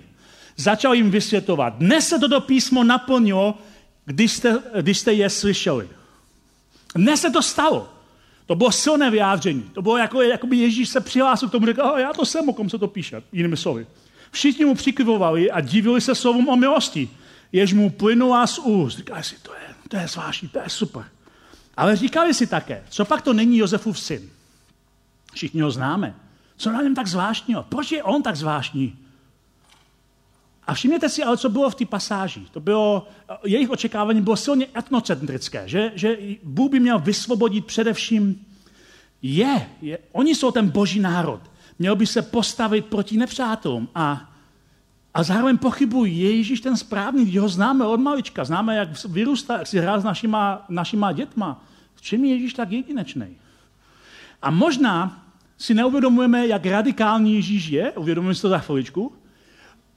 Začal 0.57 0.93
jim 0.93 1.11
vysvětlovat. 1.11 1.73
Dnes 1.77 2.07
se 2.07 2.19
toto 2.19 2.41
písmo 2.41 2.83
naplnilo, 2.83 3.57
když 4.05 4.31
jste, 4.31 4.57
když 4.81 4.97
jste 4.97 5.13
je 5.13 5.29
slyšeli. 5.29 5.89
Dnes 6.95 7.21
se 7.21 7.29
to 7.29 7.41
stalo. 7.41 7.96
To 8.47 8.55
bylo 8.55 8.71
silné 8.71 9.11
vyjádření. 9.11 9.63
To 9.73 9.81
bylo 9.81 9.97
jako, 9.97 10.21
jako 10.21 10.47
by 10.47 10.57
Ježíš 10.57 10.89
se 10.89 11.01
přihlásil 11.01 11.49
k 11.49 11.51
tomu, 11.51 11.65
řekl, 11.65 11.93
já 11.97 12.13
to 12.13 12.25
jsem, 12.25 12.49
o 12.49 12.53
kom 12.53 12.69
se 12.69 12.77
to 12.77 12.87
píše, 12.87 13.21
jinými 13.31 13.57
slovy. 13.57 13.87
Všichni 14.31 14.65
mu 14.65 14.75
přikyvovali 14.75 15.51
a 15.51 15.61
divili 15.61 16.01
se 16.01 16.15
slovům 16.15 16.49
o 16.49 16.55
milosti. 16.55 17.09
Jež 17.51 17.73
mu 17.73 17.89
plynula 17.89 18.47
z 18.47 18.59
úst. 18.59 18.97
Říkali 18.97 19.23
si, 19.23 19.35
to 19.41 19.53
je, 19.53 19.75
to 19.87 19.97
je 19.97 20.07
zvláštní, 20.07 20.49
to 20.49 20.59
je 20.59 20.69
super. 20.69 21.05
Ale 21.77 21.95
říkali 21.95 22.33
si 22.33 22.47
také, 22.47 22.83
co 22.89 23.05
pak 23.05 23.21
to 23.21 23.33
není 23.33 23.57
Josefův 23.57 23.99
syn? 23.99 24.29
Všichni 25.33 25.61
ho 25.61 25.71
známe. 25.71 26.15
Co 26.57 26.71
na 26.71 26.81
něm 26.81 26.95
tak 26.95 27.07
zvláštního? 27.07 27.63
Proč 27.63 27.91
je 27.91 28.03
on 28.03 28.23
tak 28.23 28.35
zvláštní? 28.35 28.97
A 30.67 30.73
všimněte 30.73 31.09
si 31.09 31.23
ale, 31.23 31.37
co 31.37 31.49
bylo 31.49 31.69
v 31.69 31.75
té 31.75 31.85
pasáži. 31.85 32.41
To 32.51 32.59
bylo, 32.59 33.07
jejich 33.45 33.69
očekávání 33.69 34.21
bylo 34.21 34.35
silně 34.35 34.67
etnocentrické, 34.77 35.63
že, 35.65 35.91
že 35.95 36.17
Bůh 36.43 36.71
by 36.71 36.79
měl 36.79 36.99
vysvobodit 36.99 37.65
především 37.65 38.45
je, 39.21 39.69
je. 39.81 39.97
Oni 40.11 40.35
jsou 40.35 40.51
ten 40.51 40.69
boží 40.69 40.99
národ. 40.99 41.41
Měl 41.79 41.95
by 41.95 42.07
se 42.07 42.21
postavit 42.21 42.85
proti 42.85 43.17
nepřátelům 43.17 43.89
a, 43.95 44.33
a 45.13 45.23
zároveň 45.23 45.57
pochybují, 45.57 46.19
je 46.19 46.37
Ježíš 46.37 46.61
ten 46.61 46.77
správný, 46.77 47.23
když 47.23 47.37
ho 47.37 47.49
známe 47.49 47.85
od 47.85 47.99
malička, 47.99 48.45
známe, 48.45 48.75
jak 48.75 49.05
vyrůstá, 49.05 49.57
jak 49.57 49.67
si 49.67 49.79
hrál 49.79 50.01
s 50.01 50.03
našima, 50.03 50.65
našima 50.69 51.11
dětma, 51.11 51.63
V 51.95 52.01
čem 52.01 52.25
je 52.25 52.33
Ježíš 52.33 52.53
tak 52.53 52.71
jedinečný? 52.71 53.37
A 54.41 54.51
možná 54.51 55.25
si 55.57 55.73
neuvědomujeme, 55.73 56.47
jak 56.47 56.65
radikální 56.65 57.35
Ježíš 57.35 57.67
je, 57.67 57.91
uvědomujeme 57.91 58.35
si 58.35 58.41
to 58.41 58.49
za 58.49 58.59
chviličku, 58.59 59.13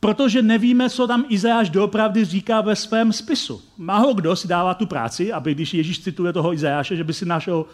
protože 0.01 0.43
nevíme, 0.43 0.91
co 0.91 1.07
tam 1.07 1.25
Izajáš 1.29 1.71
doopravdy 1.71 2.25
říká 2.25 2.61
ve 2.61 2.77
svém 2.77 3.13
spisu. 3.13 3.63
Málo 3.79 4.15
kdo 4.15 4.37
si 4.37 4.49
dává 4.49 4.75
tu 4.75 4.87
práci, 4.87 5.33
aby 5.33 5.55
když 5.55 5.75
Ježíš 5.75 6.01
cituje 6.01 6.33
toho 6.33 6.55
Izajáše, 6.55 6.97
že 6.97 7.05
by 7.05 7.13
si 7.13 7.27
našel 7.27 7.67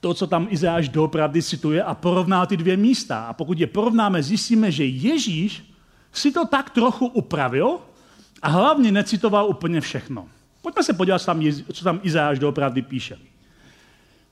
to, 0.00 0.14
co 0.14 0.26
tam 0.26 0.46
Izajáš 0.50 0.88
doopravdy 0.88 1.42
cituje 1.42 1.82
a 1.82 1.94
porovnal 1.94 2.46
ty 2.46 2.56
dvě 2.56 2.76
místa. 2.76 3.24
A 3.24 3.32
pokud 3.32 3.60
je 3.60 3.66
porovnáme, 3.66 4.22
zjistíme, 4.22 4.72
že 4.72 4.84
Ježíš 4.84 5.64
si 6.12 6.32
to 6.32 6.46
tak 6.46 6.70
trochu 6.70 7.06
upravil 7.06 7.78
a 8.42 8.48
hlavně 8.48 8.92
necitoval 8.92 9.48
úplně 9.48 9.80
všechno. 9.80 10.28
Pojďme 10.62 10.82
se 10.82 10.92
podívat, 10.92 11.22
co 11.72 11.84
tam 11.84 12.00
Izajáš 12.02 12.38
doopravdy 12.38 12.82
píše. 12.82 13.18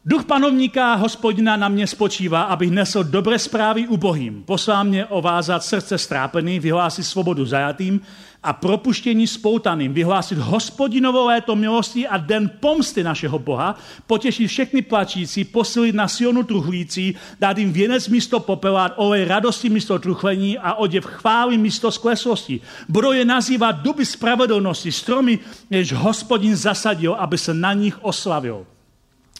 Duch 0.08 0.24
panovníka 0.24 0.94
hospodina 0.94 1.56
na 1.56 1.68
mě 1.68 1.86
spočívá, 1.86 2.42
abych 2.42 2.70
nesl 2.70 3.04
dobré 3.04 3.38
zprávy 3.38 3.88
ubohým. 3.88 4.42
Poslal 4.42 4.84
mě 4.84 5.06
ovázat 5.06 5.64
srdce 5.64 5.98
strápený, 5.98 6.60
vyhlásit 6.60 7.04
svobodu 7.04 7.46
zajatým 7.46 8.00
a 8.42 8.52
propuštění 8.52 9.26
spoutaným, 9.26 9.94
vyhlásit 9.94 10.38
hospodinovo 10.38 11.24
léto 11.24 11.56
milosti 11.56 12.08
a 12.08 12.16
den 12.16 12.50
pomsty 12.60 13.02
našeho 13.02 13.38
Boha, 13.38 13.78
potěšit 14.06 14.48
všechny 14.48 14.82
plačící, 14.82 15.44
posilit 15.44 15.94
na 15.94 16.08
Sionu 16.08 16.42
truhlící, 16.42 17.14
dát 17.40 17.58
jim 17.58 17.72
věnec 17.72 18.08
místo 18.08 18.40
popela, 18.40 18.98
olej 18.98 19.24
radosti 19.24 19.68
místo 19.68 19.98
truchlení 19.98 20.58
a 20.58 20.74
oděv 20.74 21.04
chvály 21.04 21.58
místo 21.58 21.92
skleslosti. 21.92 22.60
Budou 22.88 23.12
je 23.12 23.24
nazývat 23.24 23.82
duby 23.82 24.06
spravedlnosti, 24.06 24.92
stromy, 24.92 25.38
jež 25.70 25.92
hospodin 25.92 26.56
zasadil, 26.56 27.14
aby 27.14 27.38
se 27.38 27.54
na 27.54 27.72
nich 27.72 28.04
oslavil. 28.04 28.66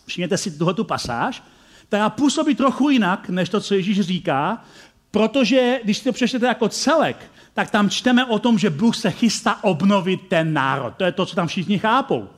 Všimněte 0.06 0.38
si 0.38 0.58
tuhle 0.58 0.74
pasáž, 0.82 1.42
která 1.88 2.10
působí 2.10 2.54
trochu 2.54 2.90
jinak, 2.90 3.28
než 3.28 3.48
to, 3.48 3.60
co 3.60 3.74
Ježíš 3.74 4.00
říká, 4.00 4.64
protože 5.10 5.80
když 5.84 6.00
to 6.00 6.12
přečtete 6.12 6.46
jako 6.46 6.68
celek, 6.68 7.30
tak 7.54 7.70
tam 7.70 7.90
čteme 7.90 8.24
o 8.24 8.38
tom, 8.38 8.58
že 8.58 8.70
Bůh 8.70 8.96
se 8.96 9.10
chystá 9.10 9.64
obnovit 9.64 10.20
ten 10.28 10.52
národ. 10.52 10.94
To 10.96 11.04
je 11.04 11.12
to, 11.12 11.26
co 11.26 11.36
tam 11.36 11.48
všichni 11.48 11.78
chápou. 11.78 12.28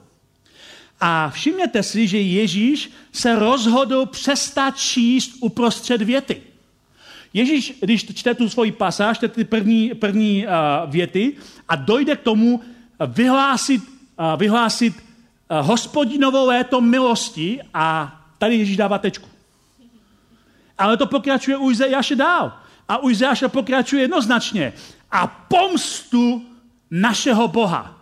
A 1.01 1.31
všimněte 1.31 1.83
si, 1.83 2.09
že 2.09 2.21
Ježíš 2.21 2.91
se 3.13 3.39
rozhodl 3.39 4.07
přestat 4.07 4.77
číst 4.77 5.33
uprostřed 5.41 6.03
věty. 6.03 6.43
Ježíš, 7.33 7.75
když 7.81 8.15
čte 8.15 8.35
tu 8.35 8.49
svoji 8.49 8.73
pasáž, 8.73 9.19
ty 9.29 9.45
první, 9.45 9.95
první 9.95 10.47
uh, 10.47 10.53
věty 10.91 11.33
a 11.69 11.77
dojde 11.77 12.17
k 12.17 12.23
tomu 12.23 12.61
vyhlásit, 13.07 13.83
uh, 13.83 14.39
vyhlásit 14.39 14.95
uh, 15.51 15.67
hospodinovou 15.67 16.47
léto 16.47 16.81
milosti 16.81 17.61
a 17.75 18.15
tady 18.39 18.57
Ježíš 18.57 18.77
dává 18.77 18.99
tečku. 18.99 19.29
Ale 20.79 20.97
to 20.97 21.07
pokračuje 21.07 21.57
u 21.57 21.71
Izajáše 21.71 22.17
dál. 22.17 22.53
A 22.89 22.99
u 22.99 23.11
Izajáše 23.11 23.49
pokračuje 23.49 24.03
jednoznačně 24.03 24.73
a 25.11 25.27
pomstu 25.27 26.47
našeho 26.91 27.49
Boha 27.49 27.99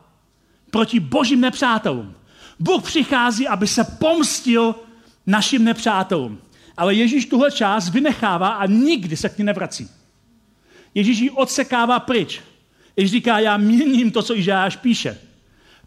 proti 0.71 1.01
božím 1.01 1.41
nepřátelům. 1.41 2.15
Bůh 2.59 2.83
přichází, 2.83 3.49
aby 3.49 3.67
se 3.67 3.85
pomstil 3.85 4.75
našim 5.27 5.65
nepřátelům. 5.65 6.39
Ale 6.77 6.95
Ježíš 6.95 7.27
tuhle 7.27 7.53
část 7.53 7.89
vynechává 7.89 8.49
a 8.49 8.67
nikdy 8.67 9.17
se 9.17 9.29
k 9.29 9.39
ní 9.39 9.45
nevrací. 9.45 9.91
Ježíš 10.95 11.19
ji 11.19 11.31
odsekává 11.31 12.01
pryč. 12.01 12.41
Ježíš 12.97 13.11
říká, 13.11 13.39
já 13.39 13.57
měním 13.57 14.11
to, 14.11 14.23
co 14.23 14.37
Ižáš 14.37 14.77
píše. 14.77 15.19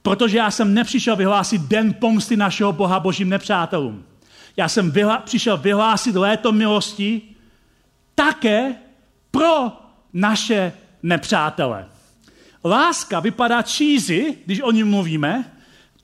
Protože 0.09 0.37
já 0.37 0.51
jsem 0.51 0.73
nepřišel 0.73 1.15
vyhlásit 1.15 1.61
den 1.61 1.93
pomsty 1.93 2.37
našeho 2.37 2.71
Boha 2.71 2.99
božím 2.99 3.29
nepřátelům. 3.29 4.03
Já 4.57 4.69
jsem 4.69 4.91
vyhla- 4.91 5.21
přišel 5.21 5.57
vyhlásit 5.57 6.15
léto 6.15 6.51
milosti 6.51 7.21
také 8.15 8.75
pro 9.31 9.71
naše 10.13 10.73
nepřátele. 11.03 11.85
Láska 12.65 13.19
vypadá 13.19 13.61
cheesy, 13.61 14.37
když 14.45 14.61
o 14.61 14.71
ní 14.71 14.83
mluvíme. 14.83 15.51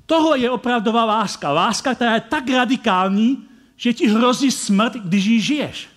Tohle 0.05 0.39
je 0.39 0.49
opravdová 0.49 1.05
láska. 1.05 1.51
Láska, 1.51 1.95
která 1.95 2.13
je 2.13 2.21
tak 2.21 2.49
radikální, 2.49 3.47
že 3.77 3.93
ti 3.93 4.07
hrozí 4.07 4.51
smrt, 4.51 4.93
když 4.93 5.25
ji 5.25 5.41
žiješ. 5.41 5.87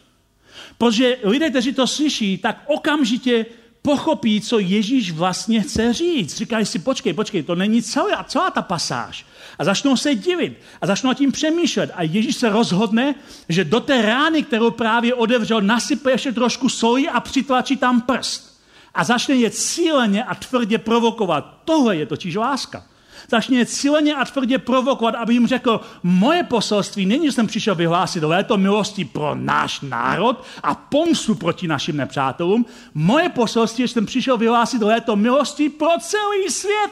Protože 0.79 1.17
lidé, 1.23 1.51
kteří 1.51 1.73
to 1.73 1.87
slyší, 1.87 2.39
tak 2.39 2.63
okamžitě 2.67 3.47
pochopí, 3.83 4.41
co 4.41 4.59
Ježíš 4.59 5.11
vlastně 5.11 5.61
chce 5.61 5.93
říct. 5.93 6.37
Říkají 6.37 6.67
si, 6.67 6.79
počkej, 6.79 7.13
počkej, 7.13 7.43
to 7.43 7.55
není 7.55 7.83
celá, 7.83 8.25
celá 8.25 8.51
ta 8.51 8.63
pasáž. 8.63 9.27
A 9.59 9.65
začnou 9.65 9.97
se 9.97 10.15
divit 10.15 10.59
a 10.81 10.87
začnou 10.87 11.15
tím 11.15 11.33
přemýšlet. 11.33 11.91
A 11.95 12.03
Ježíš 12.03 12.37
se 12.37 12.49
rozhodne, 12.49 13.15
že 13.49 13.65
do 13.65 13.81
té 13.81 14.03
rány, 14.03 14.43
kterou 14.43 14.71
právě 14.71 15.15
odevřel, 15.15 15.61
nasype 15.61 16.11
ještě 16.11 16.33
trošku 16.33 16.69
soli 16.69 17.09
a 17.09 17.21
přitlačí 17.21 17.77
tam 17.77 18.01
prst 18.01 18.49
a 18.95 19.05
začne 19.05 19.35
je 19.35 19.51
cíleně 19.51 20.25
a 20.25 20.35
tvrdě 20.35 20.79
provokovat. 20.79 21.61
Tohle 21.65 21.97
je 21.97 22.07
totiž 22.07 22.35
láska. 22.35 22.85
Začne 23.29 23.67
cíleně 23.67 24.15
a 24.15 24.25
tvrdě 24.25 24.59
provokovat, 24.59 25.15
aby 25.15 25.35
jim 25.35 25.47
řekl, 25.47 25.81
moje 26.03 26.43
poselství 26.43 27.07
není, 27.07 27.27
že 27.27 27.33
jsem 27.33 27.47
přišel 27.47 27.75
vyhlásit 27.75 28.23
léto 28.23 28.57
milosti 28.57 29.05
pro 29.05 29.35
náš 29.35 29.81
národ 29.81 30.45
a 30.63 30.75
pomstu 30.75 31.35
proti 31.35 31.69
našim 31.69 31.97
nepřátelům. 31.97 32.67
Moje 32.95 33.29
poselství 33.29 33.83
je, 33.83 33.89
že 33.89 33.93
jsem 33.93 34.07
přišel 34.07 34.39
vyhlásit 34.39 34.83
léto 34.83 35.17
milosti 35.17 35.69
pro 35.69 35.89
celý 36.01 36.51
svět, 36.51 36.91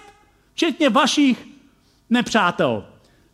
včetně 0.54 0.90
vašich 0.90 1.46
nepřátel. 2.10 2.84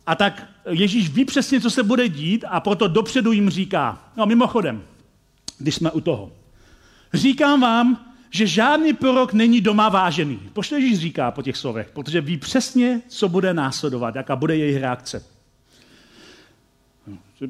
A 0.05 0.15
tak 0.15 0.47
Ježíš 0.69 1.09
ví 1.09 1.25
přesně, 1.25 1.61
co 1.61 1.69
se 1.69 1.83
bude 1.83 2.09
dít 2.09 2.45
a 2.49 2.59
proto 2.59 2.87
dopředu 2.87 3.31
jim 3.31 3.49
říká, 3.49 4.11
no 4.17 4.25
mimochodem, 4.25 4.83
když 5.57 5.75
jsme 5.75 5.91
u 5.91 6.01
toho. 6.01 6.31
Říkám 7.13 7.61
vám, 7.61 8.12
že 8.33 8.47
žádný 8.47 8.93
prorok 8.93 9.33
není 9.33 9.61
doma 9.61 9.89
vážený. 9.89 10.39
To 10.53 10.75
Ježíš 10.75 10.99
říká 10.99 11.31
po 11.31 11.41
těch 11.41 11.57
slovech? 11.57 11.89
Protože 11.93 12.21
ví 12.21 12.37
přesně, 12.37 13.01
co 13.07 13.29
bude 13.29 13.53
následovat, 13.53 14.15
jaká 14.15 14.35
bude 14.35 14.57
jejich 14.57 14.77
reakce. 14.77 15.25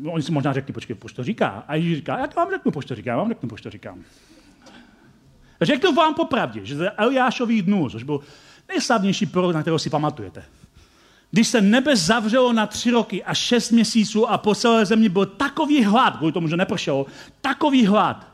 Oni 0.05 0.23
si 0.23 0.31
možná 0.31 0.53
řekli, 0.53 0.73
počkej, 0.73 0.95
proč 0.95 1.13
to 1.13 1.23
říká? 1.23 1.63
A 1.67 1.75
Ježíš 1.75 1.95
říká, 1.95 2.19
jak 2.19 2.35
vám 2.35 2.49
řeknu, 2.51 2.71
proč 2.71 2.85
to 2.85 2.95
říkám, 2.95 3.17
vám 3.17 3.29
řeknu, 3.29 3.49
proč 3.49 3.61
to 3.61 3.69
říkám. 3.69 4.03
Řeknu 5.61 5.93
vám 5.93 6.13
popravdě, 6.13 6.65
že 6.65 6.75
za 6.75 6.91
Eliášových 6.97 7.61
dnů, 7.61 7.89
což 7.89 8.03
byl 8.03 8.19
nejslavnější 8.67 9.25
prorok, 9.25 9.53
na 9.53 9.61
kterého 9.61 9.79
si 9.79 9.89
pamatujete, 9.89 10.43
když 11.31 11.47
se 11.47 11.61
nebe 11.61 11.95
zavřelo 11.95 12.53
na 12.53 12.67
tři 12.67 12.91
roky 12.91 13.23
a 13.23 13.33
šest 13.33 13.71
měsíců 13.71 14.29
a 14.29 14.37
po 14.37 14.55
celé 14.55 14.85
zemi 14.85 15.09
byl 15.09 15.25
takový 15.25 15.83
hlad, 15.83 16.17
kvůli 16.17 16.31
tomu, 16.31 16.47
že 16.47 16.57
nepršelo, 16.57 17.05
takový 17.41 17.85
hlad, 17.85 18.32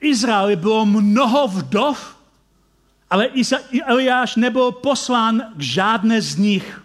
Izraeli 0.00 0.56
bylo 0.56 0.86
mnoho 0.86 1.48
vdov, 1.48 2.16
ale 3.10 3.28
Eliáš 3.86 4.36
nebyl 4.36 4.72
poslán 4.72 5.42
k 5.56 5.60
žádné 5.60 6.22
z 6.22 6.36
nich. 6.36 6.82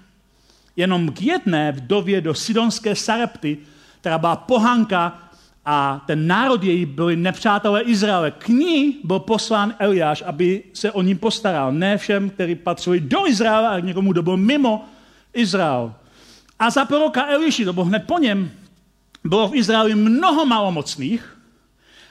Jenom 0.75 1.11
k 1.11 1.21
jedné 1.21 1.71
vdově 1.71 2.21
do 2.21 2.33
sidonské 2.33 2.95
Sarepty, 2.95 3.57
která 3.99 4.17
byla 4.17 4.35
pohanka 4.35 5.19
a 5.65 6.03
ten 6.07 6.27
národ 6.27 6.63
její 6.63 6.85
byli 6.85 7.15
nepřátelé 7.15 7.81
Izraele. 7.81 8.31
K 8.31 8.47
ní 8.47 8.97
byl 9.03 9.19
poslán 9.19 9.75
Eliáš, 9.79 10.23
aby 10.25 10.63
se 10.73 10.91
o 10.91 11.01
ní 11.01 11.15
postaral. 11.15 11.71
Ne 11.71 11.97
všem, 11.97 12.29
kteří 12.29 12.55
patřili 12.55 12.99
do 12.99 13.27
Izraele, 13.27 13.67
ale 13.67 13.81
někomu, 13.81 14.11
kdo 14.11 14.23
byl 14.23 14.37
mimo 14.37 14.85
Izrael. 15.33 15.93
A 16.59 16.69
za 16.69 16.85
proroka 16.85 17.27
Eliši, 17.27 17.65
to 17.65 17.73
bylo 17.73 17.85
hned 17.85 18.03
po 18.07 18.19
něm, 18.19 18.51
bylo 19.23 19.47
v 19.47 19.55
Izraeli 19.55 19.95
mnoho 19.95 20.45
malomocných, 20.45 21.34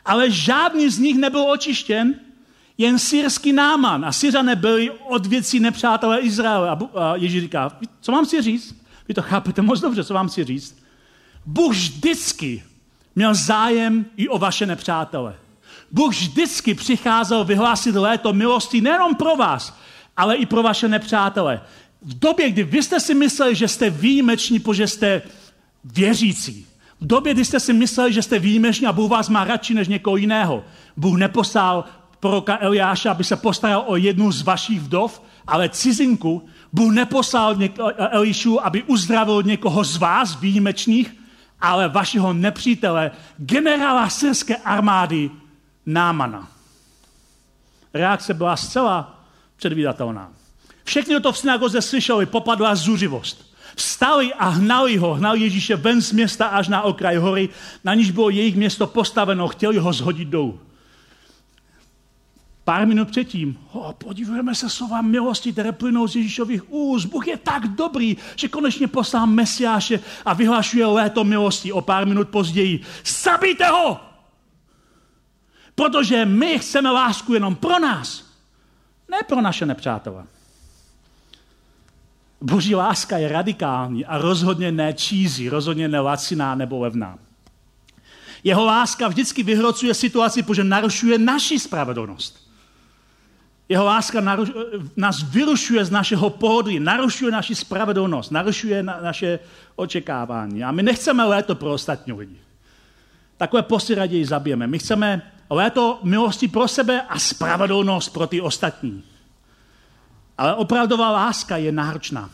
ale 0.05 0.31
žádný 0.31 0.91
z 0.91 0.99
nich 0.99 1.17
nebyl 1.17 1.51
očištěn, 1.51 2.15
jen 2.79 2.99
syrský 2.99 3.53
náman. 3.53 4.05
A 4.05 4.13
Syřané 4.13 4.57
byli 4.57 4.91
od 4.91 5.27
věcí 5.27 5.61
nepřátelé 5.61 6.21
Izraele. 6.21 6.71
A 6.95 7.17
Ježíš 7.17 7.43
říká, 7.43 7.79
co 8.01 8.13
vám 8.13 8.25
chci 8.25 8.43
říct? 8.43 8.75
Vy 9.09 9.15
to 9.15 9.23
chápete 9.23 9.63
moc 9.63 9.81
dobře, 9.81 10.05
co 10.05 10.15
vám 10.15 10.29
chci 10.29 10.45
říct. 10.45 10.79
Bůh 11.47 11.73
vždycky 11.73 12.63
měl 13.15 13.35
zájem 13.35 14.07
i 14.17 14.29
o 14.29 14.39
vaše 14.39 14.67
nepřátele. 14.67 15.37
Bůh 15.91 16.11
vždycky 16.11 16.75
přicházel 16.75 17.45
vyhlásit 17.45 17.95
léto 17.95 18.33
milosti 18.33 18.81
nejenom 18.81 19.15
pro 19.15 19.37
vás, 19.37 19.79
ale 20.17 20.37
i 20.37 20.47
pro 20.47 20.63
vaše 20.63 20.89
nepřátele. 20.89 21.61
V 22.03 22.19
době, 22.19 22.51
kdy 22.51 22.63
vy 22.63 22.83
jste 22.83 23.01
si 23.01 23.15
mysleli, 23.15 23.55
že 23.55 23.69
jste 23.69 23.91
výjimeční, 23.91 24.61
protože 24.61 24.87
jste 24.87 25.23
věřící, 25.85 26.67
v 27.01 27.07
době, 27.07 27.35
kdy 27.35 27.45
jste 27.45 27.61
si 27.61 27.73
mysleli, 27.73 28.13
že 28.13 28.23
jste 28.23 28.39
výjimeční 28.39 28.87
a 28.87 28.93
Bůh 28.93 29.11
vás 29.11 29.29
má 29.29 29.45
radši 29.45 29.75
než 29.75 29.89
někoho 29.89 30.17
jiného, 30.17 30.65
Bůh 30.97 31.19
neposlal 31.19 31.85
proroka 32.21 32.59
Eliáša, 32.61 33.11
aby 33.11 33.25
se 33.25 33.37
postaral 33.37 33.85
o 33.87 33.97
jednu 33.97 34.33
z 34.33 34.43
vašich 34.43 34.81
vdov, 34.81 35.23
ale 35.47 35.69
cizinku. 35.69 36.49
Bůh 36.73 36.95
neposlal 36.95 37.57
Elišu, 38.11 38.67
aby 38.67 38.83
uzdravil 38.83 39.43
někoho 39.43 39.85
z 39.85 39.97
vás 39.97 40.41
výjimečných, 40.41 41.17
ale 41.61 41.89
vašeho 41.89 42.33
nepřítele, 42.33 43.11
generála 43.37 44.09
syrské 44.09 44.57
armády 44.57 45.31
Námana. 45.87 46.49
Reakce 47.95 48.35
byla 48.35 48.57
zcela 48.57 49.25
předvídatelná. 49.57 50.33
Všechny 50.85 51.21
to 51.21 51.33
v 51.33 51.39
synagoze 51.39 51.83
slyšeli, 51.83 52.27
popadla 52.27 52.75
zuřivost. 52.75 53.54
Vstali 53.77 54.35
a 54.35 54.49
hnali 54.49 54.97
ho, 54.97 55.15
hnali 55.15 55.41
Ježíše 55.41 55.77
ven 55.77 56.03
z 56.03 56.13
města 56.13 56.47
až 56.47 56.69
na 56.69 56.83
okraj 56.83 57.17
hory, 57.17 57.49
na 57.85 57.95
níž 57.95 58.11
bylo 58.11 58.31
jejich 58.31 58.57
město 58.57 58.87
postaveno, 58.87 59.49
chtěli 59.49 59.79
ho 59.79 59.93
zhodit 59.93 60.29
dolů. 60.29 60.61
Pár 62.65 62.87
minut 62.87 63.11
předtím, 63.11 63.59
oh, 63.73 63.93
podívejme 63.93 64.55
se 64.55 64.71
slova 64.71 65.03
milosti, 65.03 65.53
které 65.53 65.73
plynou 65.73 66.09
z 66.09 66.17
Ježíšových 66.17 66.73
úst. 66.73 67.05
Bůh 67.05 67.27
je 67.27 67.37
tak 67.37 67.69
dobrý, 67.69 68.17
že 68.37 68.49
konečně 68.49 68.89
poslal 68.89 69.27
Mesiáše 69.27 70.01
a 70.25 70.33
vyhlašuje 70.35 70.87
léto 70.87 71.25
milosti. 71.25 71.73
O 71.73 71.81
pár 71.81 72.07
minut 72.07 72.29
později, 72.29 72.81
zabijte 73.05 73.69
ho! 73.69 74.01
Protože 75.75 76.25
my 76.25 76.59
chceme 76.59 76.91
lásku 76.91 77.35
jenom 77.35 77.55
pro 77.55 77.79
nás, 77.79 78.25
ne 79.11 79.19
pro 79.29 79.41
naše 79.41 79.67
nepřátele. 79.67 80.25
Boží 82.45 82.75
láska 82.75 83.19
je 83.19 83.29
radikální 83.29 84.05
a 84.05 84.19
rozhodně 84.19 84.73
ne 84.73 84.93
čízí, 84.93 85.49
rozhodně 85.49 85.89
ne 85.89 86.01
laciná 86.01 86.55
nebo 86.55 86.79
levná. 86.79 87.19
Jeho 88.45 88.65
láska 88.65 89.09
vždycky 89.09 89.43
vyhrocuje 89.43 89.95
situaci, 89.95 90.43
protože 90.43 90.65
narušuje 90.65 91.19
naši 91.19 91.59
spravedlnost. 91.59 92.45
Jeho 93.69 93.85
láska 93.85 94.21
naruš, 94.21 94.51
nás 94.97 95.23
vyrušuje 95.23 95.85
z 95.85 95.91
našeho 95.91 96.31
pohodlí, 96.31 96.81
narušuje 96.81 97.33
naši 97.33 97.55
spravedlnost, 97.55 98.31
narušuje 98.31 98.83
na, 98.83 99.01
naše 99.03 99.39
očekávání. 99.77 100.65
A 100.65 100.73
my 100.73 100.83
nechceme 100.83 101.25
léto 101.25 101.55
pro 101.55 101.73
ostatní 101.73 102.13
lidi. 102.13 102.37
Takové 103.37 103.63
posty 103.63 103.95
raději 103.95 104.25
zabijeme. 104.25 104.67
My 104.67 104.79
chceme 104.79 105.33
léto 105.51 106.01
milosti 106.03 106.49
pro 106.49 106.69
sebe 106.69 107.03
a 107.03 107.19
spravedlnost 107.19 108.13
pro 108.13 108.27
ty 108.27 108.41
ostatní. 108.41 109.03
Ale 110.39 110.55
opravdová 110.55 111.11
láska 111.11 111.57
je 111.57 111.73
náročná. 111.73 112.31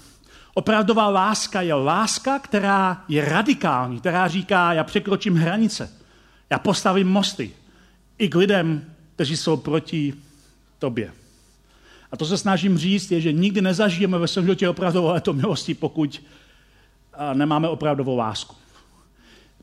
Opravdová 0.55 1.09
láska 1.09 1.63
je 1.63 1.75
láska, 1.75 2.39
která 2.39 3.05
je 3.09 3.25
radikální, 3.25 4.01
která 4.01 4.29
říká, 4.29 4.73
já 4.73 4.85
překročím 4.85 5.37
hranice, 5.37 5.93
já 6.51 6.59
postavím 6.59 7.09
mosty 7.09 7.51
i 8.19 8.29
k 8.29 8.35
lidem, 8.35 8.85
kteří 9.15 9.37
jsou 9.37 9.57
proti 9.57 10.15
tobě. 10.79 11.13
A 12.13 12.17
to 12.17 12.27
se 12.27 12.39
snažím 12.39 12.79
říct, 12.79 13.11
je, 13.11 13.21
že 13.21 13.33
nikdy 13.33 13.61
nezažijeme 13.61 14.19
ve 14.19 14.29
svém 14.29 14.45
životě 14.45 14.69
opravdovou 14.69 15.09
léto 15.09 15.33
milosti, 15.33 15.75
pokud 15.75 16.23
nemáme 17.35 17.69
opravdovou 17.69 18.17
lásku. 18.17 18.57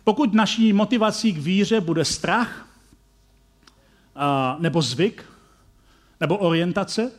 Pokud 0.04 0.34
naší 0.34 0.74
motivací 0.74 1.34
k 1.34 1.38
víře 1.38 1.82
bude 1.82 2.06
strach, 2.06 2.68
nebo 4.60 4.82
zvyk, 4.82 5.26
nebo 6.20 6.38
orientace, 6.38 7.12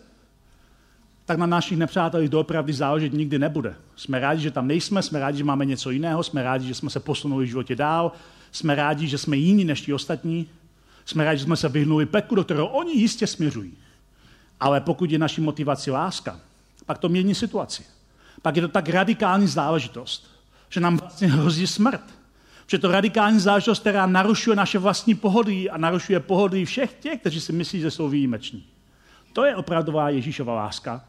tak 1.29 1.39
na 1.39 1.47
našich 1.47 1.79
nepřátelích 1.79 2.29
doopravdy 2.29 2.73
záležet 2.73 3.13
nikdy 3.13 3.39
nebude. 3.39 3.75
Jsme 3.97 4.21
rádi, 4.21 4.43
že 4.43 4.51
tam 4.51 4.67
nejsme, 4.67 5.03
jsme 5.03 5.21
rádi, 5.21 5.39
že 5.39 5.45
máme 5.45 5.65
něco 5.65 5.91
jiného, 5.91 6.23
jsme 6.23 6.43
rádi, 6.43 6.67
že 6.67 6.75
jsme 6.75 6.91
se 6.91 7.01
posunuli 7.01 7.45
v 7.45 7.49
životě 7.49 7.77
dál, 7.77 8.13
jsme 8.53 8.75
rádi, 8.75 9.09
že 9.09 9.19
jsme 9.19 9.37
jiní 9.37 9.65
než 9.65 9.81
ti 9.81 9.95
ostatní, 9.95 10.47
jsme 11.05 11.25
rádi, 11.25 11.39
že 11.39 11.45
jsme 11.45 11.57
se 11.57 11.69
vyhnuli 11.69 12.07
peklu, 12.07 12.37
do 12.37 12.45
kterého 12.45 12.67
oni 12.67 12.93
jistě 12.93 13.27
směřují. 13.27 13.73
Ale 14.61 14.81
pokud 14.81 15.11
je 15.11 15.19
naší 15.19 15.41
motivací 15.41 15.91
láska, 15.91 16.41
pak 16.87 16.99
to 16.99 17.09
mění 17.09 17.35
situaci. 17.35 17.83
Pak 18.43 18.57
je 18.57 18.63
to 18.63 18.69
tak 18.69 18.89
radikální 18.89 19.47
záležitost, 19.47 20.31
že 20.69 20.81
nám 20.81 20.97
vlastně 20.97 21.29
hrozí 21.29 21.67
smrt. 21.67 22.05
Že 22.67 22.79
to 22.79 22.91
radikální 22.91 23.41
záležitost, 23.41 23.81
která 23.81 24.07
narušuje 24.07 24.57
naše 24.57 24.79
vlastní 24.79 25.15
pohodlí 25.15 25.71
a 25.71 25.77
narušuje 25.77 26.21
pohodlí 26.21 26.65
všech 26.65 26.95
těch, 27.01 27.21
kteří 27.21 27.41
si 27.41 27.53
myslí, 27.53 27.81
že 27.81 27.91
jsou 27.91 28.09
výjimeční. 28.09 28.65
To 29.33 29.45
je 29.45 29.57
opravdová 29.57 30.11
Ježíšova 30.11 30.55
láska 30.55 31.05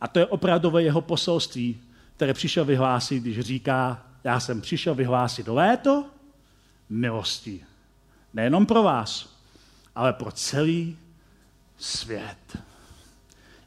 a 0.00 0.08
to 0.08 0.18
je 0.18 0.26
opravdové 0.26 0.82
jeho 0.82 1.00
poselství, 1.00 1.80
které 2.16 2.34
přišel 2.34 2.64
vyhlásit, 2.64 3.22
když 3.22 3.40
říká, 3.40 4.06
já 4.24 4.40
jsem 4.40 4.60
přišel 4.60 4.94
vyhlásit 4.94 5.48
léto 5.48 6.04
milosti. 6.88 7.60
Nejenom 8.34 8.66
pro 8.66 8.82
vás, 8.82 9.36
ale 9.94 10.12
pro 10.12 10.32
celý 10.32 10.96
svět. 11.78 12.58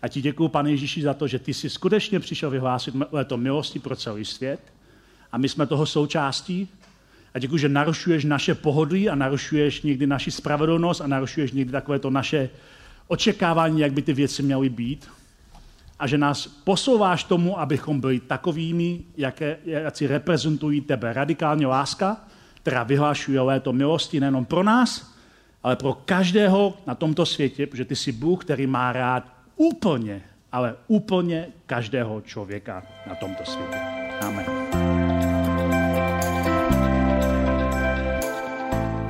A 0.01 0.07
ti 0.07 0.21
děkuji, 0.21 0.47
pane 0.49 0.71
Ježíši, 0.71 1.01
za 1.01 1.13
to, 1.13 1.27
že 1.27 1.39
ty 1.39 1.53
jsi 1.53 1.69
skutečně 1.69 2.19
přišel 2.19 2.49
vyhlásit 2.49 2.95
léto 3.11 3.37
milosti 3.37 3.79
pro 3.79 3.95
celý 3.95 4.25
svět 4.25 4.59
a 5.31 5.37
my 5.37 5.49
jsme 5.49 5.67
toho 5.67 5.85
součástí. 5.85 6.69
A 7.33 7.39
děkuji, 7.39 7.57
že 7.57 7.69
narušuješ 7.69 8.25
naše 8.25 8.55
pohodlí 8.55 9.09
a 9.09 9.15
narušuješ 9.15 9.81
někdy 9.81 10.07
naši 10.07 10.31
spravedlnost 10.31 11.01
a 11.01 11.07
narušuješ 11.07 11.51
někdy 11.51 11.71
takové 11.71 11.99
to 11.99 12.09
naše 12.09 12.49
očekávání, 13.07 13.79
jak 13.79 13.93
by 13.93 14.01
ty 14.01 14.13
věci 14.13 14.43
měly 14.43 14.69
být. 14.69 15.09
A 15.99 16.07
že 16.07 16.17
nás 16.17 16.47
posouváš 16.47 17.23
tomu, 17.23 17.59
abychom 17.59 18.01
byli 18.01 18.19
takovými, 18.19 18.99
jaké, 19.17 19.57
si 19.93 20.07
reprezentují 20.07 20.81
tebe. 20.81 21.13
Radikální 21.13 21.65
láska, 21.65 22.17
která 22.53 22.83
vyhlášuje 22.83 23.41
léto 23.41 23.73
milosti 23.73 24.19
nejenom 24.19 24.45
pro 24.45 24.63
nás, 24.63 25.13
ale 25.63 25.75
pro 25.75 25.93
každého 25.93 26.73
na 26.87 26.95
tomto 26.95 27.25
světě, 27.25 27.67
protože 27.67 27.85
ty 27.85 27.95
jsi 27.95 28.11
Bůh, 28.11 28.45
který 28.45 28.67
má 28.67 28.93
rád 28.93 29.23
úplně, 29.55 30.21
ale 30.51 30.75
úplně 30.87 31.47
každého 31.65 32.21
člověka 32.21 32.83
na 33.07 33.15
tomto 33.15 33.45
světě. 33.45 33.77
Amen. 34.21 34.45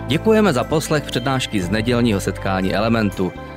Děkujeme 0.08 0.54
za 0.54 0.64
poslech 0.64 1.04
přednášky 1.04 1.62
z 1.62 1.70
nedělního 1.70 2.20
setkání 2.20 2.76
Elementu. 2.76 3.32